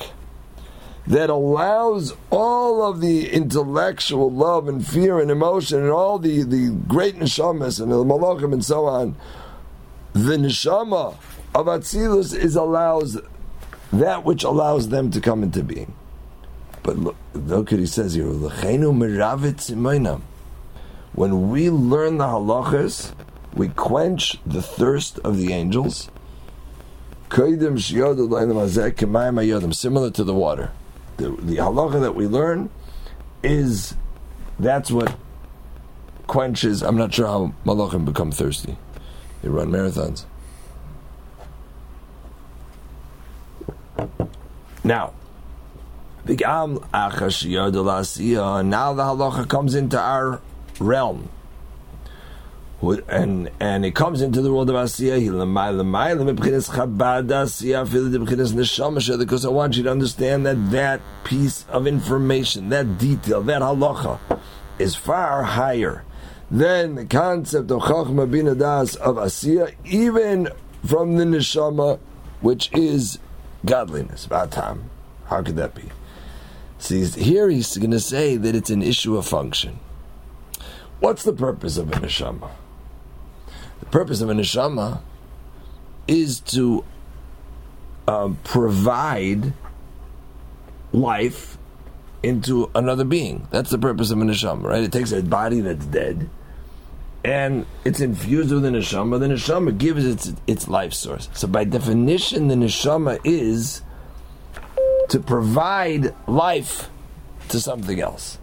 that 1.07 1.31
allows 1.31 2.15
all 2.31 2.83
of 2.83 3.01
the 3.01 3.31
intellectual 3.31 4.31
love 4.31 4.69
and 4.69 4.87
fear 4.87 5.19
and 5.19 5.31
emotion 5.31 5.81
and 5.81 5.91
all 5.91 6.19
the, 6.19 6.43
the 6.43 6.71
great 6.87 7.17
neshamas 7.17 7.81
and 7.81 7.91
the 7.91 7.97
malachim 8.05 8.53
and 8.53 8.63
so 8.65 8.85
on, 8.85 9.17
the 10.25 10.37
neshama 10.37 11.17
of 11.55 11.67
Atzilus 11.67 12.37
is 12.37 12.57
allows 12.57 13.21
that 13.93 14.25
which 14.25 14.45
allows 14.45 14.89
them 14.89 15.11
to 15.11 15.21
come 15.21 15.43
into 15.43 15.63
being. 15.63 15.95
But 16.83 16.99
look, 16.99 17.17
look 17.35 17.71
what 17.71 17.81
he 17.81 17.87
says 17.87 18.15
here. 18.15 18.27
When 18.27 18.41
we 21.51 21.71
learn 21.71 22.19
the 22.19 22.25
halachas, 22.25 23.13
we 23.55 23.69
quench 23.69 24.37
the 24.45 24.63
thirst 24.63 25.19
of 25.21 25.37
the 25.37 25.53
angels. 25.53 26.11
Similar 27.31 27.57
to 30.11 30.25
the 30.25 30.35
water. 30.35 30.73
The, 31.17 31.31
the 31.31 31.57
halacha 31.57 32.01
that 32.01 32.15
we 32.15 32.27
learn 32.27 32.71
is 33.43 33.95
that's 34.59 34.91
what 34.91 35.15
quenches. 36.27 36.83
I'm 36.83 36.97
not 36.97 37.13
sure 37.13 37.27
how 37.27 37.53
malachim 37.65 38.05
become 38.05 38.33
thirsty. 38.33 38.77
They 39.43 39.49
run 39.49 39.71
marathons. 39.71 40.25
Now, 44.85 45.13
now 46.25 46.35
the 46.35 46.35
halacha 49.05 49.49
comes 49.49 49.75
into 49.75 49.99
our 50.01 50.41
realm. 50.81 51.29
And 53.09 53.51
and 53.59 53.85
it 53.85 53.95
comes 53.97 54.23
into 54.23 54.41
the 54.41 54.53
world 54.53 54.71
of 54.71 54.77
Asiya. 54.77 55.19
Because 59.19 59.45
I 59.45 59.49
want 59.49 59.77
you 59.77 59.83
to 59.83 59.91
understand 59.91 60.47
that 60.47 60.71
that 60.71 61.01
piece 61.25 61.65
of 61.71 61.87
information, 61.87 62.69
that 62.69 62.99
detail, 62.99 63.43
that 63.43 63.63
halacha, 63.63 64.19
is 64.79 64.95
far 64.95 65.43
higher 65.43 66.05
than 66.51 66.95
the 66.95 67.05
concept 67.05 67.71
of 67.71 67.83
Chachma 67.83 68.31
Bin 68.31 68.57
Das 68.59 68.95
of 68.97 69.17
Asiya, 69.17 69.75
even 69.85 70.49
from 70.87 71.17
the 71.17 71.25
neshama, 71.25 71.99
which 72.41 72.71
is 72.73 73.19
godliness. 73.65 74.27
Batam. 74.27 74.85
How 75.27 75.43
could 75.43 75.57
that 75.57 75.75
be? 75.75 75.85
See, 76.79 77.05
here 77.05 77.51
he's 77.51 77.77
going 77.77 77.91
to 77.91 78.01
say 78.01 78.37
that 78.37 78.55
it's 78.55 78.71
an 78.71 78.83
issue 78.83 79.17
of 79.17 79.27
function. 79.27 79.81
What's 81.01 81.23
the 81.25 81.33
purpose 81.33 81.77
of 81.77 81.93
a 81.93 81.97
neshama? 81.97 82.51
The 83.81 83.87
purpose 83.87 84.21
of 84.21 84.31
a 84.31 84.33
neshama 84.33 85.01
is 86.07 86.41
to 86.41 86.85
um, 88.07 88.39
provide 88.43 89.53
life 90.93 91.59
into 92.23 92.71
another 92.75 93.05
being. 93.05 93.47
That's 93.51 93.71
the 93.71 93.79
purpose 93.79 94.11
of 94.11 94.21
a 94.21 94.25
neshama, 94.25 94.63
right? 94.63 94.83
It 94.83 94.93
takes 94.93 95.13
a 95.13 95.23
body 95.23 95.61
that's 95.61 95.85
dead, 95.87 96.29
and 97.25 97.67
it's 97.85 98.01
infused 98.01 98.53
with 98.53 98.63
the 98.63 98.71
neshama. 98.71 99.19
The 99.19 99.27
neshama 99.27 99.77
gives 99.77 100.05
its 100.05 100.33
its 100.47 100.69
life 100.69 100.93
source. 100.93 101.29
So 101.35 101.49
by 101.49 101.65
definition, 101.65 102.49
the 102.49 102.55
neshama 102.55 103.21
is 103.25 103.83
to 105.09 105.19
provide 105.21 106.15
life 106.27 106.91
to 107.49 107.61
something 107.61 108.01
else. 108.01 108.39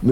He 0.00 0.08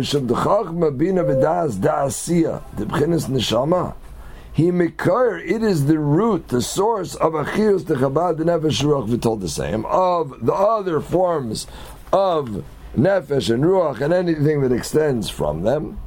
mekar, 4.73 5.49
it 5.49 5.63
is 5.63 5.87
the 5.87 5.99
root, 5.99 6.49
the 6.49 6.63
source 6.63 7.15
of 7.15 7.33
achiyus 7.35 7.83
dechabad 7.83 8.39
nefesh 8.39 8.83
ruach 8.83 9.09
v'tol 9.09 9.41
the 9.41 9.49
same, 9.49 9.85
of 9.87 10.45
the 10.45 10.55
other 10.55 11.01
forms 11.01 11.67
of 12.13 12.65
nefesh 12.97 13.53
and 13.53 13.63
ruach 13.63 14.01
and 14.01 14.13
anything 14.15 14.63
that 14.63 14.73
extends 14.73 15.29
from 15.29 15.63
them. 15.63 16.01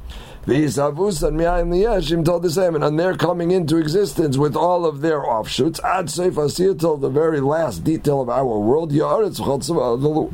V'yisavus 0.46 1.22
and 1.22 1.36
mi'ayim 1.36 1.68
liyeshim 1.68 2.24
told 2.24 2.42
the 2.42 2.50
same, 2.50 2.74
and 2.74 2.98
they're 2.98 3.14
coming 3.14 3.50
into 3.50 3.76
existence 3.76 4.38
with 4.38 4.56
all 4.56 4.86
of 4.86 5.02
their 5.02 5.22
offshoots. 5.24 5.78
Ad 5.84 6.06
seif 6.06 6.78
till 6.78 6.96
the 6.96 7.10
very 7.10 7.40
last 7.40 7.84
detail 7.84 8.22
of 8.22 8.30
our 8.30 8.58
world, 8.58 8.90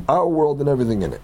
our 0.09 0.27
world 0.27 0.59
and 0.61 0.69
everything 0.69 1.01
in 1.01 1.11
it. 1.11 1.21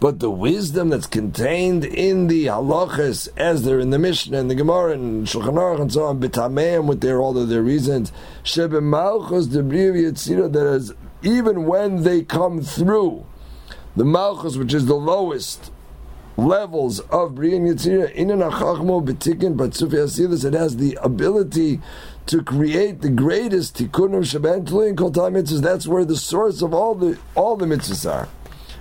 But 0.00 0.20
the 0.20 0.30
wisdom 0.30 0.90
that's 0.90 1.08
contained 1.08 1.84
in 1.84 2.28
the 2.28 2.46
halachas, 2.46 3.28
as 3.36 3.64
they're 3.64 3.80
in 3.80 3.90
the 3.90 3.98
Mishnah 3.98 4.38
and 4.38 4.48
the 4.48 4.54
Gemara 4.54 4.92
and 4.92 5.26
Shulchan 5.26 5.54
Aruch 5.54 5.80
and 5.80 5.92
so 5.92 6.04
on, 6.04 6.20
bitameim 6.20 6.86
with 6.86 7.00
their 7.00 7.20
all 7.20 7.36
of 7.36 7.48
their 7.48 7.62
reasons, 7.62 8.12
shebe 8.44 8.80
malchus 8.80 9.48
debriv 9.48 10.52
that 10.52 10.66
is 10.66 10.94
even 11.22 11.64
when 11.64 12.04
they 12.04 12.22
come 12.22 12.62
through 12.62 13.26
the 13.98 14.04
malchus, 14.04 14.56
which 14.56 14.72
is 14.72 14.86
the 14.86 14.94
lowest 14.94 15.72
levels 16.36 17.00
of 17.00 17.34
Brian 17.34 17.66
Yitzira, 17.66 18.12
in 18.12 18.30
an 18.30 18.38
achachmo 18.38 19.04
betikin 19.04 19.56
but 19.56 19.72
asidus, 19.72 20.44
it 20.44 20.54
has 20.54 20.76
the 20.76 20.96
ability 21.02 21.80
to 22.26 22.40
create 22.44 23.00
the 23.00 23.08
greatest 23.08 23.76
tikkunim 23.76 24.24
shaban 24.24 24.64
tluyin 24.64 24.96
kol 24.96 25.10
mitzvahs. 25.10 25.60
That's 25.60 25.88
where 25.88 26.04
the 26.04 26.16
source 26.16 26.62
of 26.62 26.72
all 26.72 26.94
the 26.94 27.18
all 27.34 27.56
the 27.56 27.66
mitzvahs 27.66 28.08
are. 28.08 28.28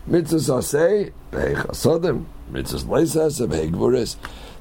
Mitzvahs 0.07 0.63
say 0.63 1.11
chasadim, 1.31 2.25
mitzvahs 2.51 2.85
leisas 2.85 3.71
gvuris. 3.71 4.17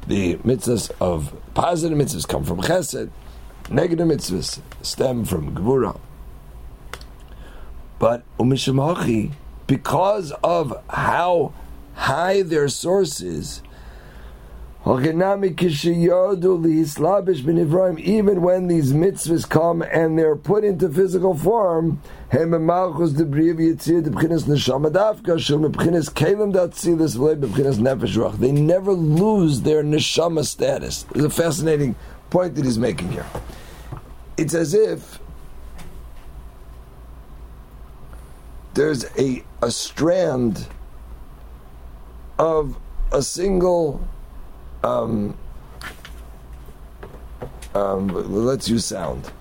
The 0.06 0.36
mitzvahs 0.36 0.90
of 1.02 1.36
positive 1.52 1.98
mitzvahs 1.98 2.26
come 2.26 2.44
from 2.44 2.62
chesed. 2.62 3.10
Negative 3.68 4.06
mitzvahs 4.08 4.60
stem 4.80 5.26
from 5.26 5.54
gvura. 5.54 6.00
But 7.98 8.24
umishamachi, 8.38 9.32
because 9.66 10.30
of 10.44 10.80
how 10.88 11.52
high 11.94 12.42
their 12.42 12.68
source 12.68 13.20
is, 13.20 13.62
even 14.88 15.18
when 15.18 15.40
these 18.68 18.92
mitzvahs 18.92 19.48
come 19.48 19.82
and 19.82 20.16
they're 20.16 20.36
put 20.36 20.62
into 20.62 20.88
physical 20.88 21.34
form, 21.34 22.00
they 22.30 22.44
never 28.52 28.92
lose 28.92 29.60
their 29.62 29.82
neshama 29.82 30.44
status. 30.44 31.02
There's 31.02 31.24
a 31.24 31.30
fascinating 31.30 31.96
point 32.30 32.54
that 32.54 32.64
he's 32.64 32.78
making 32.78 33.10
here. 33.10 33.26
It's 34.36 34.54
as 34.54 34.72
if 34.72 35.18
there's 38.76 39.06
a, 39.18 39.42
a 39.62 39.70
strand 39.70 40.68
of 42.38 42.78
a 43.10 43.22
single 43.22 44.06
um, 44.84 45.36
um, 47.74 48.08
let's 48.08 48.68
use 48.68 48.84
sound. 48.84 49.32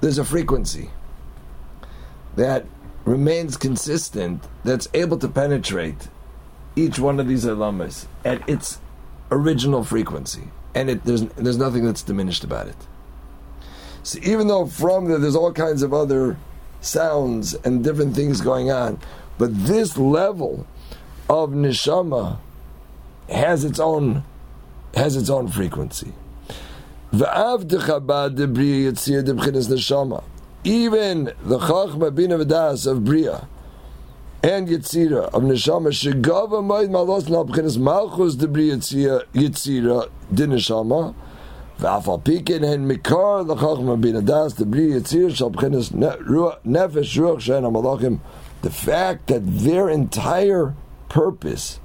There's 0.00 0.18
a 0.18 0.24
frequency 0.24 0.90
that 2.36 2.64
remains 3.04 3.56
consistent 3.56 4.44
that's 4.64 4.88
able 4.94 5.18
to 5.18 5.28
penetrate 5.28 6.08
each 6.76 6.98
one 6.98 7.18
of 7.18 7.26
these 7.26 7.44
alamas 7.44 8.06
at 8.24 8.48
its 8.48 8.78
original 9.32 9.82
frequency, 9.82 10.48
and 10.74 10.88
it, 10.90 11.04
there's 11.04 11.22
there's 11.30 11.58
nothing 11.58 11.84
that's 11.84 12.02
diminished 12.02 12.44
about 12.44 12.68
it. 12.68 12.76
So 14.04 14.20
even 14.22 14.46
though 14.46 14.66
from 14.66 15.06
there 15.06 15.18
there's 15.18 15.36
all 15.36 15.52
kinds 15.52 15.82
of 15.82 15.92
other 15.92 16.36
sounds 16.80 17.54
and 17.54 17.84
different 17.84 18.14
things 18.14 18.40
going 18.40 18.70
on, 18.70 18.98
but 19.38 19.66
this 19.66 19.96
level 19.96 20.66
of 21.28 21.50
neshama 21.50 22.38
has 23.28 23.64
its 23.64 23.78
own 23.78 24.24
has 24.94 25.16
its 25.16 25.28
own 25.28 25.48
frequency. 25.48 26.12
Even 27.10 27.24
the 27.24 27.26
Chachma 31.58 32.14
Bina 32.14 32.38
V'das 32.38 32.86
of 32.86 33.04
Bria 33.04 33.48
and 34.42 34.68
Yitzira 34.68 35.24
of 35.26 35.42
Neshama 35.42 35.88
Shigava 35.88 36.62
Moed 36.62 36.90
Malos 36.90 37.28
Nal 37.28 37.44
B'chinas 37.46 37.78
Malchus 37.78 38.34
de 38.34 38.48
Bria 38.48 38.76
Yitzira 38.76 40.08
Din 40.32 40.50
Neshama 40.50 41.14
Das 41.80 42.04
de 42.04 42.16
Bria 44.64 45.00
Yitzira 45.00 45.34
Shal 45.34 45.50
B'chinas 45.50 45.90
Nefesh 45.92 47.16
Ruach 47.16 47.40
Shein 47.40 47.62
HaMalachim 47.62 48.20
the 48.62 48.70
fact 48.70 49.28
that 49.28 49.42
their 49.44 49.88
entire 49.88 50.74
purpose 51.08 51.80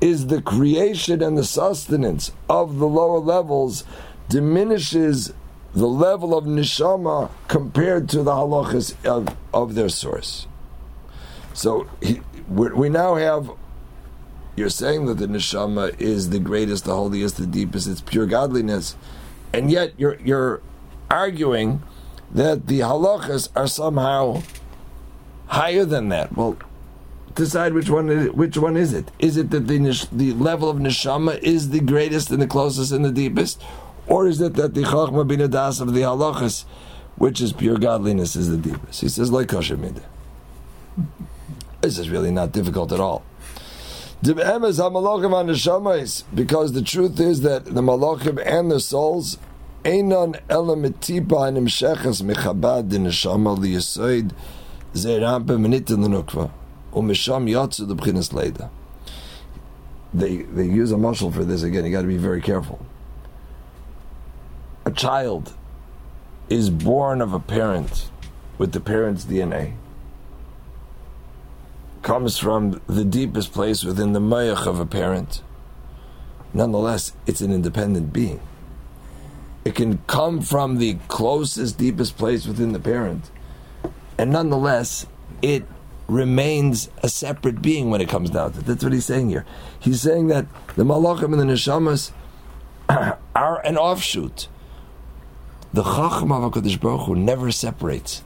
is 0.00 0.28
the 0.28 0.42
creation 0.42 1.22
and 1.22 1.36
the 1.36 1.44
sustenance 1.44 2.32
of 2.48 2.78
the 2.78 2.86
lower 2.86 3.18
levels 3.18 3.84
diminishes 4.28 5.32
the 5.74 5.86
level 5.86 6.36
of 6.36 6.44
neshama 6.44 7.30
compared 7.48 8.08
to 8.08 8.22
the 8.22 8.30
halachas 8.30 8.94
of, 9.04 9.34
of 9.52 9.74
their 9.74 9.88
source. 9.88 10.46
So 11.54 11.88
he, 12.00 12.20
we 12.48 12.88
now 12.88 13.16
have. 13.16 13.50
You're 14.56 14.70
saying 14.70 15.04
that 15.06 15.18
the 15.18 15.26
neshama 15.26 16.00
is 16.00 16.30
the 16.30 16.38
greatest, 16.38 16.84
the 16.84 16.94
holiest, 16.94 17.36
the 17.36 17.46
deepest. 17.46 17.86
It's 17.86 18.00
pure 18.00 18.24
godliness, 18.24 18.96
and 19.52 19.70
yet 19.70 19.92
you're 19.98 20.18
you're 20.24 20.62
arguing 21.10 21.82
that 22.32 22.66
the 22.66 22.80
halachas 22.80 23.50
are 23.54 23.68
somehow 23.68 24.42
higher 25.48 25.84
than 25.84 26.08
that. 26.08 26.34
Well, 26.34 26.56
decide 27.34 27.74
which 27.74 27.90
one 27.90 28.08
is, 28.08 28.32
which 28.32 28.56
one 28.56 28.78
is 28.78 28.94
it. 28.94 29.10
Is 29.18 29.36
it 29.36 29.50
that 29.50 29.68
the 29.68 29.78
the 30.10 30.32
level 30.32 30.70
of 30.70 30.78
neshama 30.78 31.38
is 31.40 31.68
the 31.68 31.80
greatest 31.80 32.30
and 32.30 32.40
the 32.40 32.46
closest 32.46 32.92
and 32.92 33.04
the 33.04 33.12
deepest, 33.12 33.62
or 34.06 34.26
is 34.26 34.40
it 34.40 34.54
that 34.54 34.72
the 34.72 34.82
chachma 34.82 35.26
bin 35.26 35.48
das 35.50 35.80
of 35.80 35.92
the 35.92 36.00
halachas, 36.00 36.64
which 37.16 37.42
is 37.42 37.52
pure 37.52 37.76
godliness, 37.76 38.34
is 38.34 38.48
the 38.48 38.56
deepest? 38.56 39.02
He 39.02 39.10
says 39.10 39.30
like 39.30 39.48
kosher 39.48 39.78
This 41.82 41.98
is 41.98 42.08
really 42.08 42.30
not 42.30 42.52
difficult 42.52 42.90
at 42.90 43.00
all. 43.00 43.22
Because 44.22 44.76
the 46.72 46.82
truth 46.84 47.20
is 47.20 47.42
that 47.42 47.64
the 47.66 47.82
malachim 47.82 48.42
and 48.44 48.70
the 48.70 48.80
souls 48.80 49.38
einon 49.84 50.40
elamitipa 50.48 51.50
nimshechas 51.52 52.22
mechabad 52.22 52.88
din 52.88 53.04
neshama 53.04 53.56
liyasoid 53.56 54.32
zerampe 54.94 55.56
menitin 55.56 55.98
lenukva. 56.04 56.50
Umisham 56.92 57.48
yatsu 57.48 57.86
the 57.86 57.94
leida. 57.94 58.70
They 60.14 60.38
they 60.38 60.64
use 60.64 60.92
a 60.92 60.98
muscle 60.98 61.30
for 61.30 61.44
this 61.44 61.62
again. 61.62 61.84
You 61.84 61.92
got 61.92 62.02
to 62.02 62.08
be 62.08 62.16
very 62.16 62.40
careful. 62.40 62.84
A 64.86 64.90
child 64.90 65.52
is 66.48 66.70
born 66.70 67.20
of 67.20 67.32
a 67.32 67.40
parent 67.40 68.10
with 68.56 68.72
the 68.72 68.80
parent's 68.80 69.24
DNA. 69.24 69.74
Comes 72.06 72.38
from 72.38 72.80
the 72.86 73.04
deepest 73.04 73.52
place 73.52 73.82
within 73.82 74.12
the 74.12 74.20
mayach 74.20 74.68
of 74.68 74.78
a 74.78 74.86
parent. 74.86 75.42
Nonetheless, 76.54 77.12
it's 77.26 77.40
an 77.40 77.52
independent 77.52 78.12
being. 78.12 78.40
It 79.64 79.74
can 79.74 79.98
come 80.06 80.40
from 80.40 80.78
the 80.78 80.98
closest, 81.08 81.78
deepest 81.78 82.16
place 82.16 82.46
within 82.46 82.70
the 82.70 82.78
parent, 82.78 83.32
and 84.16 84.30
nonetheless, 84.30 85.08
it 85.42 85.64
remains 86.06 86.90
a 87.02 87.08
separate 87.08 87.60
being 87.60 87.90
when 87.90 88.00
it 88.00 88.08
comes 88.08 88.30
down 88.30 88.52
to 88.52 88.60
it. 88.60 88.66
That's 88.66 88.84
what 88.84 88.92
he's 88.92 89.04
saying 89.04 89.30
here. 89.30 89.44
He's 89.80 90.00
saying 90.00 90.28
that 90.28 90.46
the 90.76 90.84
malachim 90.84 91.32
and 91.32 91.40
the 91.40 91.54
neshamas 91.54 92.12
are 93.34 93.66
an 93.66 93.76
offshoot. 93.76 94.46
The 95.72 95.82
chacham 95.82 96.30
of 96.30 96.52
HaKadosh 96.52 96.80
Baruch 96.80 97.08
Hu 97.08 97.16
never 97.16 97.50
separates. 97.50 98.22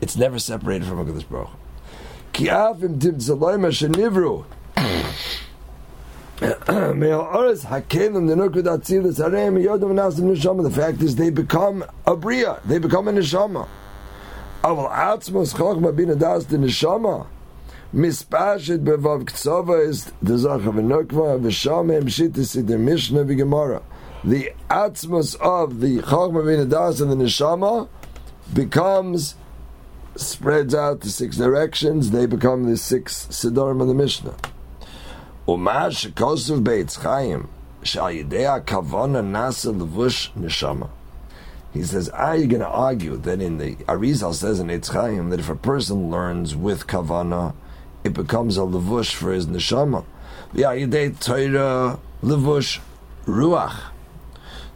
It's 0.00 0.16
never 0.16 0.40
separated 0.40 0.88
from 0.88 1.06
HaKadosh 1.06 1.28
Baruch 1.28 1.50
Hu. 1.50 1.61
Ki 2.32 2.46
avim 2.46 3.00
tim 3.00 3.18
tzaloyma 3.18 3.70
shenivru 3.70 4.44
the 10.62 10.72
fact 10.74 11.02
is 11.02 11.16
they 11.16 11.30
become 11.30 11.84
a 12.04 12.16
bria, 12.16 12.60
they 12.64 12.78
become 12.78 13.06
a 13.06 13.12
neshama. 13.12 13.68
Chokhma 14.64 15.94
bin 15.94 16.18
das 16.18 16.44
de 16.46 16.56
neshama. 16.56 17.26
Mispashet 17.94 18.82
bevav 18.82 19.24
ktsova 19.24 19.86
is 19.86 20.06
the 20.20 20.32
zacha 20.32 20.72
v'nokva 20.72 21.40
v'shama 21.40 21.96
em 21.96 22.06
shittis 22.06 22.56
in 22.56 22.66
the 22.66 22.78
Mishnah 22.78 23.24
v'Gemara. 23.24 23.82
The 24.24 24.52
atzmos 24.68 25.36
of 25.36 25.80
the 25.80 25.98
chokhma 25.98 26.44
bin 26.44 26.60
and 26.60 26.72
the 26.72 27.24
neshama 27.24 27.88
becomes 28.52 29.36
spreads 30.16 30.74
out 30.74 31.00
to 31.02 31.10
six 31.10 31.36
directions. 31.36 32.10
They 32.10 32.26
become 32.26 32.64
the 32.64 32.76
six 32.76 33.26
sidorim 33.30 33.80
of 33.80 33.88
the 33.88 33.94
Mishnah. 33.94 34.34
Umash 35.48 36.12
kosuv 36.12 36.62
beitz 36.62 36.98
chayim 36.98 37.48
shal 37.82 38.06
yidei 38.06 38.64
kavona 38.64 39.22
nasa 39.22 39.74
levush 39.76 40.30
neshama. 40.32 40.88
He 41.72 41.82
says, 41.84 42.10
are 42.10 42.36
you 42.36 42.46
going 42.46 42.60
to 42.60 42.68
argue 42.68 43.16
that 43.16 43.40
in 43.40 43.56
the 43.56 43.76
Arizal 43.86 44.34
says 44.34 44.60
in 44.60 44.66
Eitz 44.66 44.92
Chaim 44.92 45.30
that 45.30 45.40
if 45.40 45.48
a 45.48 45.56
person 45.56 46.10
learns 46.10 46.54
with 46.54 46.86
kavana, 46.86 47.54
it 48.04 48.12
becomes 48.12 48.58
a 48.58 48.60
levush 48.60 49.14
for 49.14 49.32
his 49.32 49.46
neshama. 49.46 50.04
The 50.52 50.62
Ayidei 50.62 51.18
Torah 51.18 51.98
levush 52.22 52.80
ruach. 53.24 53.91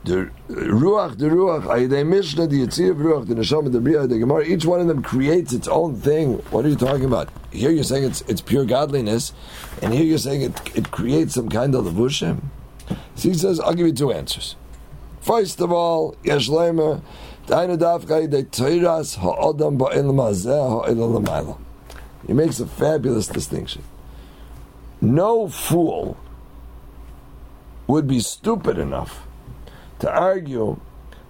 Uh, 0.07 0.31
the 0.47 0.55
ruach, 0.55 1.19
the 1.19 1.27
ruach, 1.27 1.65
Ayidei 1.65 2.07
Mishnah, 2.07 2.47
the 2.47 2.65
Yitzir 2.65 2.95
ruach, 2.95 3.27
the 3.27 3.35
neshama, 3.35 3.73
the 3.73 3.81
bria, 3.81 4.07
the 4.07 4.21
gemara. 4.21 4.45
Each 4.45 4.65
one 4.65 4.81
of 4.81 4.87
them 4.87 5.03
creates 5.03 5.53
its 5.53 5.67
own 5.67 5.97
thing. 5.97 6.35
What 6.51 6.65
are 6.65 6.69
you 6.69 6.77
talking 6.77 7.07
about? 7.07 7.29
Here 7.51 7.73
you're 7.73 7.83
saying 7.83 8.05
it's 8.05 8.21
it's 8.23 8.41
pure 8.41 8.65
godliness, 8.65 9.33
and 9.83 9.93
here 9.93 10.05
you're 10.05 10.19
saying 10.19 10.43
it 10.43 10.77
it 10.77 10.93
creates 10.93 11.35
some 11.35 11.49
kind 11.49 11.75
of 11.75 11.87
levushim. 11.87 12.41
So 13.17 13.29
he 13.31 13.35
says, 13.35 13.59
I'll 13.59 13.75
give 13.75 13.89
you 13.89 13.93
two 13.93 14.13
answers. 14.13 14.55
First 15.23 15.61
of 15.61 15.73
all, 15.73 16.15
yesh 16.23 16.49
lemer, 16.49 17.03
dainu 17.49 17.77
teiras 17.77 19.17
ha'odam 19.17 19.77
ba'il 19.77 20.15
mazeh 20.15 20.85
ha'il. 20.87 21.59
He 22.29 22.33
makes 22.33 22.61
a 22.61 22.67
fabulous 22.67 23.27
distinction. 23.27 23.83
No 25.01 25.49
fool 25.49 26.17
would 27.89 28.07
be 28.07 28.21
stupid 28.21 28.79
enough 28.79 29.26
to 30.01 30.11
argue 30.11 30.79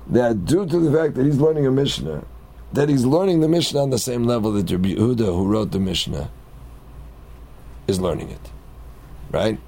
that 0.09 0.45
due 0.45 0.67
to 0.67 0.79
the 0.79 0.97
fact 0.97 1.15
that 1.15 1.25
he's 1.25 1.39
learning 1.39 1.67
a 1.67 1.71
Mishnah, 1.71 2.25
that 2.73 2.89
he's 2.89 3.05
learning 3.05 3.41
the 3.41 3.49
Mishnah 3.49 3.83
on 3.83 3.91
the 3.91 3.99
same 3.99 4.25
level 4.25 4.53
that 4.53 4.71
Rabbi 4.71 4.91
Yehuda, 4.91 5.27
who 5.27 5.47
wrote 5.47 5.73
the 5.73 5.79
Mishnah, 5.79 6.31
is 7.87 8.01
learning 8.01 8.31
it. 8.31 8.51
Right? 9.31 9.59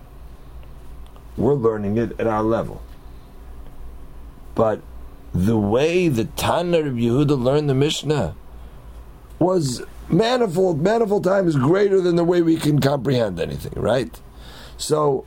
We're 1.37 1.55
learning 1.55 1.99
it 1.99 2.19
at 2.21 2.27
our 2.27 2.43
level. 2.43 2.83
But 4.55 4.83
the 5.33 5.59
way 5.59 6.09
the 6.09 6.25
Tana 6.25 6.79
of 6.79 6.95
Yehuda 6.95 7.41
learned 7.41 7.69
the 7.71 7.75
Mishnah 7.75 8.35
was 9.39 9.83
manifold, 10.09 10.81
manifold 10.83 11.25
times 11.25 11.55
greater 11.57 12.01
than 12.01 12.17
the 12.17 12.25
way 12.25 12.43
we 12.43 12.57
can 12.57 12.81
comprehend 12.81 13.39
anything, 13.39 13.81
right? 13.81 14.21
So, 14.77 15.25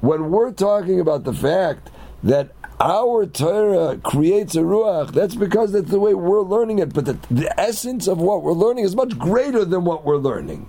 when 0.00 0.30
we're 0.30 0.52
talking 0.52 1.00
about 1.00 1.24
the 1.24 1.32
fact 1.32 1.90
that 2.22 2.52
our 2.82 3.26
Torah 3.26 3.96
creates 3.98 4.56
a 4.56 4.60
ruach, 4.60 5.12
that's 5.12 5.36
because 5.36 5.70
that's 5.70 5.88
the 5.88 6.00
way 6.00 6.14
we're 6.14 6.42
learning 6.42 6.80
it. 6.80 6.92
But 6.92 7.04
the, 7.04 7.16
the 7.30 7.58
essence 7.58 8.08
of 8.08 8.18
what 8.18 8.42
we're 8.42 8.52
learning 8.52 8.84
is 8.84 8.96
much 8.96 9.16
greater 9.16 9.64
than 9.64 9.84
what 9.84 10.04
we're 10.04 10.16
learning, 10.16 10.68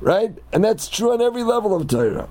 right? 0.00 0.36
And 0.52 0.64
that's 0.64 0.88
true 0.88 1.12
on 1.12 1.22
every 1.22 1.44
level 1.44 1.76
of 1.76 1.86
Torah. 1.86 2.28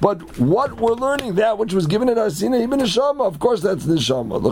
But 0.00 0.38
what 0.38 0.80
we're 0.80 0.94
learning, 0.94 1.36
that 1.36 1.56
which 1.56 1.72
was 1.72 1.86
given 1.86 2.10
in 2.10 2.18
our 2.18 2.28
Sinai, 2.28 2.62
even 2.62 2.80
Neshama, 2.80 3.24
of 3.26 3.38
course 3.38 3.62
that's 3.62 3.86
the 3.86 3.94
Neshama. 3.94 4.42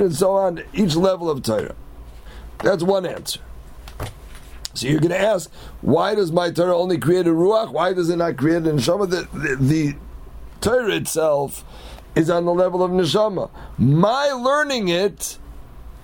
and 0.00 0.14
so 0.14 0.30
on, 0.30 0.62
each 0.72 0.96
level 0.96 1.28
of 1.28 1.42
Torah. 1.42 1.74
That's 2.60 2.82
one 2.82 3.04
answer. 3.04 3.40
So 4.76 4.88
you're 4.88 5.00
going 5.00 5.10
to 5.10 5.20
ask, 5.20 5.50
why 5.80 6.14
does 6.14 6.30
my 6.32 6.50
Torah 6.50 6.76
only 6.76 6.98
create 6.98 7.26
a 7.26 7.30
Ruach? 7.30 7.72
Why 7.72 7.92
does 7.92 8.10
it 8.10 8.16
not 8.16 8.36
create 8.36 8.58
a 8.58 8.70
Neshama? 8.70 9.08
The, 9.08 9.28
the, 9.32 9.56
the 9.56 9.96
Torah 10.60 10.96
itself 10.96 11.64
is 12.14 12.28
on 12.30 12.44
the 12.44 12.52
level 12.52 12.82
of 12.82 12.90
Neshama. 12.90 13.50
My 13.78 14.26
learning 14.28 14.88
it 14.88 15.38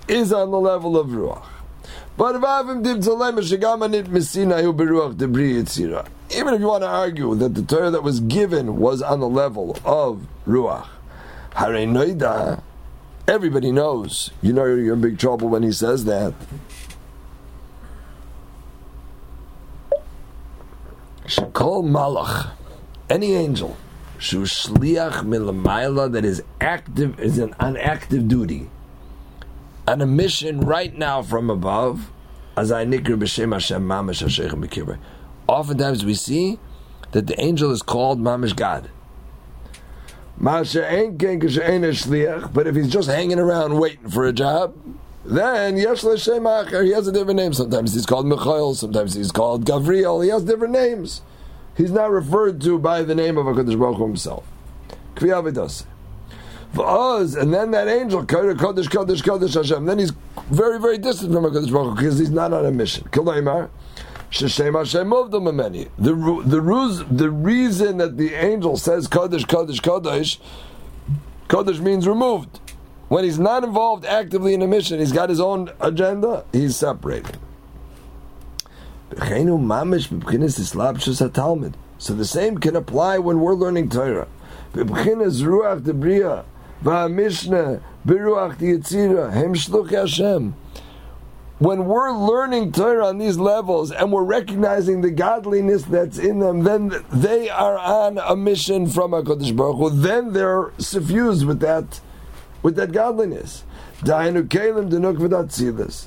is 0.09 0.33
on 0.33 0.51
the 0.51 0.61
level 0.61 0.99
of 0.99 1.09
Ruach. 1.09 1.45
But 2.17 2.35
even 2.35 2.45
if 6.55 6.61
you 6.61 6.67
want 6.67 6.83
to 6.83 6.89
argue 6.89 7.35
that 7.35 7.55
the 7.55 7.63
Torah 7.63 7.91
that 7.91 8.03
was 8.03 8.21
given 8.21 8.77
was 8.77 9.01
on 9.01 9.21
the 9.21 9.29
level 9.29 9.79
of 9.85 10.27
Ruach, 10.47 10.87
everybody 13.27 13.73
knows. 13.73 14.31
You 14.43 14.53
know 14.53 14.65
you're 14.65 14.95
in 14.95 15.01
big 15.01 15.19
trouble 15.19 15.49
when 15.49 15.63
he 15.63 15.73
says 15.73 16.05
that. 16.05 16.35
Shekol 21.27 21.85
Malach, 21.85 22.51
any 23.09 23.35
angel, 23.35 23.77
Shu 24.19 24.43
Shliach 24.43 25.25
Milamayla 25.25 26.13
that 26.13 26.25
is 26.25 26.43
active 26.61 27.19
is 27.21 27.39
an, 27.39 27.55
on 27.61 27.77
active 27.77 28.29
duty 28.29 28.69
on 29.87 30.01
a 30.01 30.07
mission 30.07 30.61
right 30.61 30.97
now 30.97 31.23
from 31.23 31.51
above, 31.51 32.11
as 32.57 32.71
I 32.71 32.85
nikr 32.85 33.19
b'shem 33.19 33.53
Hashem 33.53 33.87
mamish 33.87 34.23
b'kibra. 34.23 34.99
Oftentimes 35.47 36.05
we 36.05 36.15
see 36.15 36.59
that 37.13 37.27
the 37.27 37.41
angel 37.41 37.71
is 37.73 37.83
called 37.83 38.21
mamish 38.21 38.55
God. 38.55 38.91
But 40.39 40.77
if 42.67 42.75
he's 42.75 42.89
just 42.89 43.09
hanging 43.09 43.39
around 43.39 43.79
waiting 43.79 44.09
for 44.09 44.25
a 44.25 44.33
job, 44.33 44.75
then 45.25 45.77
yesh 45.77 46.03
l'shem 46.03 46.45
he 46.85 46.91
has 46.91 47.07
a 47.07 47.13
different 47.13 47.39
name. 47.39 47.53
Sometimes 47.53 47.95
he's 47.95 48.07
called 48.07 48.27
Michael, 48.27 48.75
sometimes 48.75 49.15
he's 49.15 49.31
called 49.31 49.65
Gavriel. 49.65 50.23
He 50.23 50.31
has 50.31 50.45
different 50.45 50.73
names. 50.73 51.23
He's 51.77 51.91
not 51.91 52.11
referred 52.11 52.61
to 52.63 52.79
by 52.79 53.03
the 53.03 53.15
name 53.15 53.39
of 53.39 53.47
Hakadosh 53.47 53.79
Baruch 53.79 53.97
Hu 53.97 54.07
himself. 54.07 54.45
Kvi 55.15 55.85
V'oz, 56.75 57.37
and 57.37 57.53
then 57.53 57.71
that 57.73 57.87
angel, 57.87 58.25
Kodesh, 58.25 58.55
Kodesh, 58.89 59.23
Kodesh, 59.23 59.55
Hashem, 59.55 59.85
then 59.85 59.99
he's 59.99 60.13
very, 60.51 60.81
very 60.81 60.97
distant 60.97 61.33
from 61.33 61.45
HaKadosh 61.45 61.71
Baruch 61.71 61.91
Hu 61.91 61.97
because 61.97 62.19
he's 62.19 62.31
not 62.31 62.53
on 62.55 62.65
a 62.65 62.71
mission. 62.71 63.05
Kilaymar, 63.11 63.69
Sheshem 64.31 64.77
Hashem 64.79 65.07
moved 65.07 65.35
him 65.35 65.55
many. 65.55 65.89
The, 65.99 66.15
the, 66.15 67.07
the 67.11 67.31
reason 67.31 67.99
that 67.99 68.17
the 68.17 68.33
angel 68.33 68.79
says 68.79 69.07
Kodesh, 69.07 69.45
Kodesh, 69.45 69.81
Kodesh, 69.81 70.39
Kodesh 71.49 71.81
means 71.81 72.09
removed. 72.09 72.59
When 73.13 73.25
he's 73.25 73.39
not 73.39 73.63
involved 73.63 74.07
actively 74.07 74.55
in 74.55 74.63
a 74.63 74.67
mission, 74.67 74.99
he's 74.99 75.13
got 75.13 75.29
his 75.29 75.39
own 75.39 75.71
agenda, 75.83 76.47
he's 76.51 76.77
separated. 76.77 77.37
So 81.99 82.15
the 82.15 82.25
same 82.25 82.57
can 82.57 82.75
apply 82.75 83.19
when 83.19 83.41
we're 83.41 83.53
learning 83.53 83.91
Torah. 83.91 84.29
When 84.73 84.87
we're 91.85 92.13
learning 92.13 92.73
Torah 92.73 93.07
on 93.07 93.19
these 93.19 93.39
levels 93.39 93.93
and 93.93 94.11
we're 94.11 94.25
recognizing 94.25 95.03
the 95.03 95.11
godliness 95.11 95.83
that's 95.83 96.17
in 96.17 96.39
them, 96.39 96.63
then 96.63 97.05
they 97.13 97.51
are 97.51 97.77
on 97.77 98.17
a 98.17 98.35
mission 98.35 98.87
from 98.87 99.11
Hakadosh 99.11 99.55
Baruch 99.55 99.77
Hu. 99.77 99.91
Then 99.91 100.33
they're 100.33 100.73
suffused 100.79 101.45
with 101.45 101.61
that, 101.61 102.01
with 102.63 102.77
that 102.77 102.93
godliness. 102.93 103.65
Dainu 104.01 104.49
Kalim 104.49 104.91
Denuk 104.91 105.17
V'Datzilas. 105.17 106.07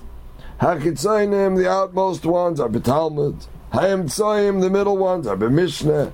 Hakitzoinim, 0.60 1.58
the 1.58 1.70
outmost 1.70 2.26
ones 2.26 2.60
are 2.60 2.70
B'Talmud. 2.70 3.48
Hayim 3.74 4.06
Tzoyim, 4.06 4.62
the 4.62 4.70
middle 4.70 4.98
ones 4.98 5.28
are 5.28 5.36
B'Mishnah. 5.36 6.14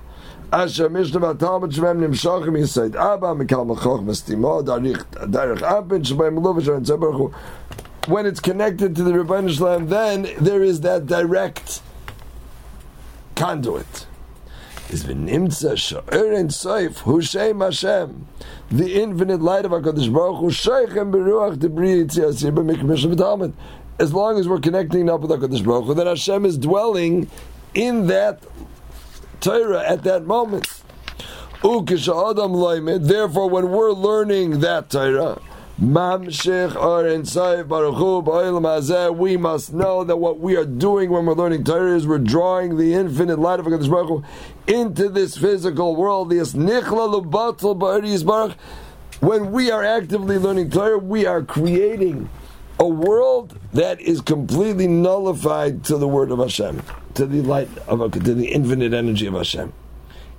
Asher 0.53 0.89
Mishnah 0.89 1.35
Talmud 1.35 1.71
Shemem 1.71 1.99
Nimshachim 1.99 2.57
Yisaid 2.57 2.93
Abba 2.93 3.27
Mikal 3.27 3.65
Machoch 3.65 4.03
Mestimo 4.03 4.61
Darich 4.61 5.01
Darich 5.31 5.61
Apin 5.61 6.01
Shemem 6.01 6.41
Luvish 6.41 6.67
and 6.75 6.85
Zebaruch 6.85 7.33
when 8.07 8.25
it's 8.25 8.39
connected 8.39 8.95
to 8.95 9.03
the 9.03 9.11
Rebbeinu 9.11 9.55
Shalom, 9.55 9.87
then 9.87 10.27
there 10.39 10.63
is 10.63 10.81
that 10.81 11.05
direct 11.05 11.81
conduit. 13.35 14.07
Is 14.91 15.05
v'nimtza 15.05 15.77
sha'erin 15.77 16.49
soif 16.49 17.03
hushem 17.03 17.63
Hashem, 17.63 18.27
the 18.69 19.01
infinite 19.01 19.41
light 19.41 19.63
of 19.63 19.71
Hakadosh 19.71 20.11
Baruch 20.13 20.39
Hu 20.41 20.49
sheichem 20.51 21.13
beruach 21.13 21.55
debri 21.55 22.03
yitzias 22.03 22.43
yibba 22.43 22.61
mikmishim 22.69 23.15
v'talmud. 23.15 23.53
As 23.99 24.13
long 24.13 24.37
as 24.37 24.49
we're 24.49 24.59
connecting 24.59 25.09
up 25.09 25.21
with 25.21 25.31
Hakadosh 25.31 25.63
Baruch 25.63 25.85
Hu, 25.85 25.93
then 25.93 26.07
Hashem 26.07 26.45
is 26.45 26.57
dwelling 26.57 27.29
in 27.73 28.07
that 28.07 28.43
Torah 29.39 29.81
at 29.87 30.03
that 30.03 30.25
moment. 30.25 30.67
Therefore, 31.63 33.49
when 33.49 33.71
we're 33.71 33.93
learning 33.93 34.59
that 34.59 34.89
Torah, 34.89 35.41
we 35.81 35.87
must 39.35 39.73
know 39.73 40.03
that 40.03 40.17
what 40.17 40.39
we 40.39 40.55
are 40.55 40.63
doing 40.63 41.09
when 41.09 41.25
we're 41.25 41.33
learning 41.33 41.63
Torah 41.63 41.95
is 41.95 42.05
we're 42.05 42.19
drawing 42.19 42.77
the 42.77 42.93
infinite 42.93 43.39
light 43.39 43.59
of 43.59 43.65
HaKadosh 43.65 43.89
Baruch 43.89 44.07
Hu 44.07 44.23
into 44.71 45.09
this 45.09 45.35
physical 45.35 45.95
world. 45.95 46.29
This 46.29 46.53
Nichla 46.53 47.23
Lubatel 47.23 47.79
Baruch. 47.79 48.55
When 49.21 49.51
we 49.51 49.71
are 49.71 49.83
actively 49.83 50.37
learning 50.37 50.69
Torah, 50.69 50.99
we 50.99 51.25
are 51.25 51.41
creating 51.41 52.29
a 52.77 52.87
world 52.87 53.57
that 53.73 53.99
is 54.01 54.21
completely 54.21 54.85
nullified 54.85 55.83
to 55.85 55.97
the 55.97 56.07
word 56.07 56.29
of 56.29 56.37
Hashem, 56.37 56.83
to 57.15 57.25
the 57.25 57.41
light 57.41 57.75
of 57.87 58.11
to 58.11 58.35
the 58.35 58.49
infinite 58.49 58.93
energy 58.93 59.25
of 59.25 59.33
Hashem. 59.33 59.73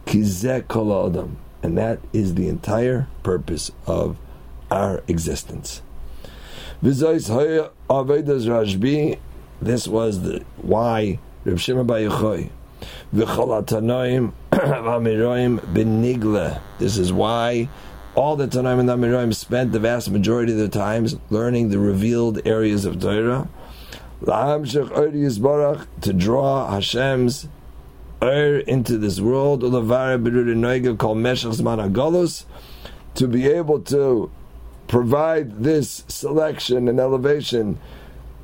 Kizek 0.06 0.68
kol 0.68 1.08
adam, 1.08 1.38
and 1.64 1.76
that 1.76 1.98
is 2.12 2.36
the 2.36 2.48
entire 2.48 3.08
purpose 3.24 3.72
of 3.88 4.16
our 4.72 5.02
existence. 5.06 5.82
This 6.80 7.02
was 9.86 10.22
the 10.22 10.42
why 10.56 11.18
Reb 11.44 11.58
Shimon 11.58 11.86
benigla. 15.60 16.60
This 16.78 16.98
is 16.98 17.12
why 17.12 17.68
all 18.14 18.36
the 18.36 18.48
Tanaim 18.48 18.80
and 18.80 18.88
Amiroim 18.88 19.34
spent 19.34 19.72
the 19.72 19.78
vast 19.78 20.10
majority 20.10 20.52
of 20.52 20.58
their 20.58 20.68
times 20.68 21.16
learning 21.30 21.68
the 21.68 21.78
revealed 21.78 22.44
areas 22.46 22.84
of 22.84 23.00
Torah. 23.00 23.48
To 24.24 26.14
draw 26.16 26.70
Hashem's 26.70 27.48
air 28.20 28.58
into 28.58 28.98
this 28.98 29.20
world, 29.20 29.60
to 33.14 33.28
be 33.28 33.46
able 33.46 33.80
to 33.80 34.30
provide 34.92 35.64
this 35.64 36.04
selection 36.06 36.86
and 36.86 37.00
elevation 37.00 37.78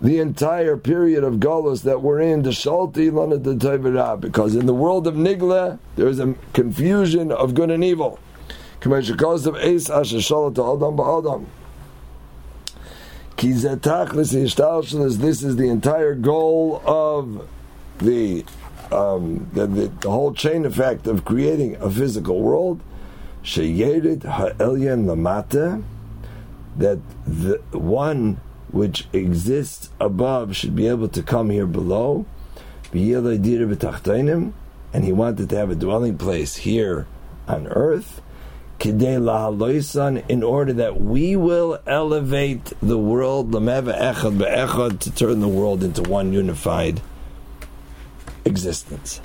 the 0.00 0.18
entire 0.18 0.78
period 0.78 1.22
of 1.22 1.34
Golos 1.34 1.82
that 1.82 2.00
we're 2.00 2.22
in, 2.22 2.42
the 2.42 2.52
Shalti 2.52 3.12
Lana 3.12 3.36
the 3.36 4.16
because 4.18 4.56
in 4.56 4.64
the 4.64 4.72
world 4.72 5.06
of 5.06 5.14
Nigla, 5.14 5.78
there 5.96 6.08
is 6.08 6.18
a 6.18 6.34
confusion 6.54 7.30
of 7.30 7.52
good 7.54 7.70
and 7.70 7.84
evil. 7.84 8.18
This 8.80 9.10
is 9.10 9.16
the 15.56 15.68
entire 15.68 16.14
goal 16.14 16.82
of 16.86 17.48
the, 17.98 18.44
um, 18.90 19.50
the, 19.52 19.66
the, 19.66 19.88
the 20.00 20.10
whole 20.10 20.32
chain 20.32 20.64
effect 20.64 21.06
of 21.06 21.26
creating 21.26 21.76
a 21.76 21.90
physical 21.90 22.40
world. 22.40 22.80
Sheyerid 23.44 24.24
ha'elyan 24.24 25.04
lamata, 25.04 25.82
that 26.78 26.98
the 27.26 27.60
one 27.72 28.40
which 28.70 29.06
exists 29.12 29.90
above 30.00 30.56
should 30.56 30.74
be 30.74 30.88
able 30.88 31.08
to 31.08 31.22
come 31.22 31.50
here 31.50 31.66
below. 31.66 32.24
And 34.92 35.04
he 35.04 35.12
wanted 35.12 35.50
to 35.50 35.56
have 35.56 35.70
a 35.70 35.74
dwelling 35.74 36.16
place 36.16 36.56
here 36.56 37.06
on 37.46 37.66
earth 37.68 38.22
in 40.28 40.42
order 40.42 40.72
that 40.72 41.00
we 41.00 41.34
will 41.36 41.80
elevate 41.86 42.72
the 42.80 42.98
world, 42.98 43.50
to 43.50 45.10
turn 45.14 45.40
the 45.40 45.48
world 45.48 45.82
into 45.82 46.02
one 46.02 46.32
unified 46.32 47.00
existence. 48.44 49.20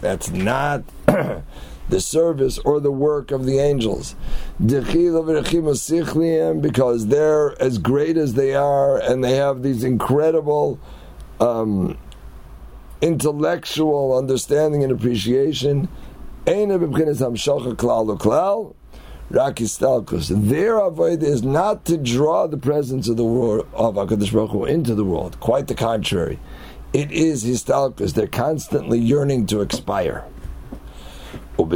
That's 0.00 0.30
not 0.30 0.82
the 1.88 2.00
service 2.00 2.58
or 2.58 2.80
the 2.80 2.90
work 2.90 3.30
of 3.30 3.44
the 3.44 3.58
angels. 3.58 4.14
Because 4.58 5.16
they're 7.06 7.62
as 7.62 7.78
great 7.78 8.16
as 8.16 8.34
they 8.34 8.54
are 8.54 8.98
and 8.98 9.22
they 9.24 9.36
have 9.36 9.62
these 9.62 9.84
incredible 9.84 10.78
um, 11.40 11.98
intellectual 13.00 14.16
understanding 14.16 14.82
and 14.82 14.92
appreciation. 14.92 15.88
Their 20.30 20.78
avoid 20.78 21.22
is 21.22 21.42
not 21.42 21.84
to 21.86 21.96
draw 21.96 22.46
the 22.46 22.58
presence 22.58 23.08
of 23.08 23.16
the 23.16 23.24
world 23.24 23.66
of 23.72 23.94
Hakadosh 23.94 24.32
Baruch 24.32 24.50
Hu 24.50 24.64
into 24.64 24.94
the 24.94 25.04
world. 25.04 25.40
Quite 25.40 25.66
the 25.68 25.74
contrary, 25.74 26.38
it 26.92 27.10
is 27.10 27.44
histalkus. 27.44 28.12
They're 28.14 28.26
constantly 28.26 28.98
yearning 28.98 29.46
to 29.46 29.60
expire. 29.62 30.24
Now 31.58 31.66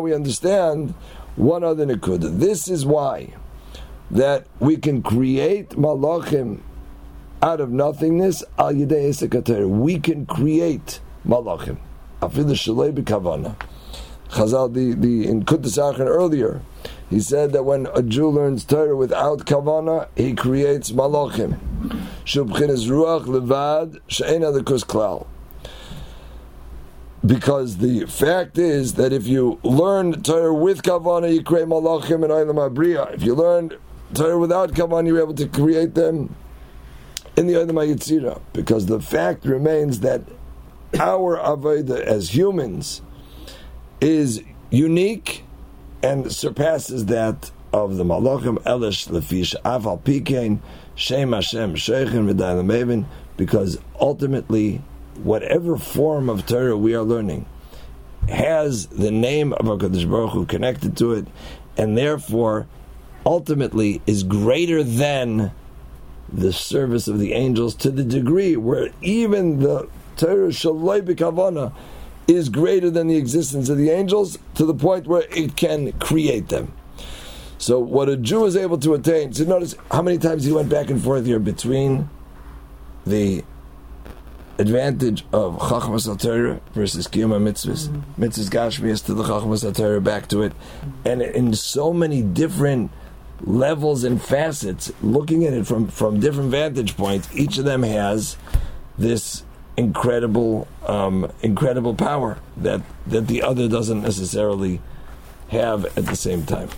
we 0.00 0.14
understand 0.14 0.94
one 1.36 1.62
other 1.62 1.86
nikud. 1.86 2.38
This 2.38 2.68
is 2.68 2.86
why 2.86 3.34
that 4.10 4.46
we 4.58 4.78
can 4.78 5.02
create 5.02 5.70
malachim 5.70 6.60
out 7.42 7.60
of 7.60 7.70
nothingness. 7.70 8.42
Al 8.58 8.72
We 8.72 9.98
can 9.98 10.24
create 10.26 11.00
malachim. 11.26 11.76
Afil 12.22 12.46
shalei 12.46 12.92
b'kavana. 12.92 13.56
Chazal 14.30 14.72
the 14.72 14.94
the 14.94 15.28
in 15.28 15.44
Kudus 15.44 15.78
earlier. 16.00 16.62
He 17.10 17.20
said 17.20 17.52
that 17.52 17.64
when 17.64 17.86
a 17.94 18.02
Jew 18.02 18.30
learns 18.30 18.64
Torah 18.64 18.96
without 18.96 19.44
kavana, 19.44 20.08
he 20.16 20.34
creates 20.34 20.92
malachim. 20.92 21.58
Shubchin 22.24 22.70
is 22.70 22.88
ruach 22.88 23.26
levad 23.26 24.00
she'en 24.08 24.42
kus 24.64 24.82
klal 24.82 25.26
because 27.24 27.78
the 27.78 28.06
fact 28.06 28.58
is 28.58 28.94
that 28.94 29.12
if 29.12 29.26
you 29.26 29.58
learn 29.62 30.22
Torah 30.22 30.52
with 30.52 30.82
Kavana, 30.82 31.32
you 31.32 31.42
create 31.42 31.66
Malachim 31.66 32.22
and 32.24 32.32
Aylam 32.32 32.70
Abriya. 32.70 33.14
If 33.14 33.22
you 33.22 33.34
learn 33.34 33.72
Torah 34.14 34.38
without 34.38 34.72
Kavana, 34.72 35.08
you're 35.08 35.22
able 35.22 35.34
to 35.34 35.48
create 35.48 35.94
them 35.94 36.34
in 37.36 37.46
the 37.46 37.54
Aylam 37.54 37.94
Yitzira. 37.94 38.40
Because 38.52 38.86
the 38.86 39.00
fact 39.00 39.44
remains 39.44 40.00
that 40.00 40.22
our 41.00 41.38
Aveda 41.38 42.00
as 42.00 42.34
humans 42.34 43.02
is 44.00 44.42
unique 44.70 45.44
and 46.02 46.30
surpasses 46.30 47.06
that 47.06 47.50
of 47.72 47.96
the 47.96 48.04
Malachim 48.04 48.58
Elish 48.62 49.08
Lefish 49.08 49.54
Aval 49.62 50.00
Pikein 50.00 50.60
Shem 50.94 51.32
Hashem 51.32 51.74
Sheikhin 51.74 52.32
V'Daylam 52.32 53.04
because 53.36 53.78
ultimately 54.00 54.82
whatever 55.18 55.76
form 55.76 56.28
of 56.28 56.46
Torah 56.46 56.76
we 56.76 56.94
are 56.94 57.02
learning 57.02 57.46
has 58.28 58.86
the 58.86 59.10
name 59.10 59.52
of 59.52 59.66
HaKadosh 59.66 60.10
Baruch 60.10 60.32
Hu 60.32 60.46
connected 60.46 60.96
to 60.96 61.12
it, 61.12 61.26
and 61.76 61.96
therefore 61.96 62.66
ultimately 63.24 64.00
is 64.06 64.22
greater 64.22 64.82
than 64.82 65.52
the 66.32 66.52
service 66.52 67.06
of 67.08 67.18
the 67.18 67.32
angels 67.32 67.74
to 67.76 67.90
the 67.90 68.02
degree 68.02 68.56
where 68.56 68.90
even 69.00 69.60
the 69.60 69.88
Torah 70.16 70.48
Shalai 70.48 71.02
B'Kavana 71.02 71.72
is 72.26 72.48
greater 72.48 72.90
than 72.90 73.06
the 73.06 73.16
existence 73.16 73.68
of 73.68 73.78
the 73.78 73.90
angels 73.90 74.38
to 74.54 74.64
the 74.64 74.74
point 74.74 75.06
where 75.06 75.24
it 75.30 75.56
can 75.56 75.92
create 75.92 76.48
them. 76.48 76.72
So 77.58 77.78
what 77.78 78.08
a 78.08 78.16
Jew 78.16 78.44
is 78.44 78.56
able 78.56 78.78
to 78.78 78.94
attain, 78.94 79.32
so 79.32 79.44
notice 79.44 79.76
how 79.90 80.02
many 80.02 80.18
times 80.18 80.44
he 80.44 80.52
went 80.52 80.68
back 80.68 80.90
and 80.90 81.02
forth 81.02 81.26
here 81.26 81.38
between 81.38 82.10
the 83.06 83.44
advantage 84.58 85.24
of 85.32 85.58
Chachmas 85.58 86.20
Torah 86.20 86.60
versus 86.72 87.06
Kiyuma 87.06 87.40
Mitzvahs. 87.40 87.88
Mm-hmm. 87.88 88.22
Mitzvahs 88.22 88.50
Gashmias 88.50 89.04
to 89.06 89.14
the 89.14 89.22
Chachmas 89.24 89.74
Torah, 89.74 90.00
back 90.00 90.28
to 90.28 90.42
it. 90.42 90.52
And 91.04 91.22
in 91.22 91.54
so 91.54 91.92
many 91.92 92.22
different 92.22 92.90
levels 93.40 94.04
and 94.04 94.20
facets, 94.20 94.92
looking 95.02 95.44
at 95.44 95.52
it 95.52 95.66
from, 95.66 95.88
from 95.88 96.20
different 96.20 96.50
vantage 96.50 96.96
points, 96.96 97.28
each 97.34 97.58
of 97.58 97.64
them 97.64 97.82
has 97.82 98.36
this 98.98 99.42
incredible 99.76 100.66
um, 100.86 101.30
incredible 101.42 101.94
power 101.94 102.38
that, 102.56 102.80
that 103.06 103.26
the 103.28 103.42
other 103.42 103.68
doesn't 103.68 104.00
necessarily 104.00 104.80
have 105.48 105.84
at 105.98 106.06
the 106.06 106.16
same 106.16 106.46
time. 106.46 106.70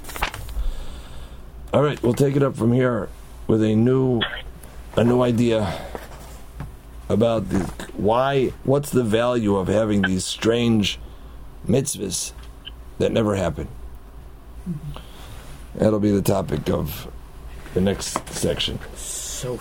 All 1.72 1.82
right, 1.82 2.02
we'll 2.02 2.14
take 2.14 2.34
it 2.34 2.42
up 2.42 2.56
from 2.56 2.72
here 2.72 3.08
with 3.46 3.62
a 3.62 3.74
new 3.74 4.20
a 4.96 5.04
new 5.04 5.22
idea 5.22 5.80
about 7.08 7.48
the, 7.48 7.60
why, 7.96 8.52
what's 8.64 8.90
the 8.90 9.04
value 9.04 9.56
of 9.56 9.68
having 9.68 10.02
these 10.02 10.24
strange 10.24 10.98
mitzvahs 11.66 12.32
that 12.98 13.12
never 13.12 13.36
happen. 13.36 13.68
Mm-hmm. 14.68 14.98
That'll 15.78 16.00
be 16.00 16.10
the 16.10 16.22
topic 16.22 16.68
of 16.70 17.10
the 17.74 17.80
next 17.80 18.28
section. 18.30 18.78
So. 18.96 19.58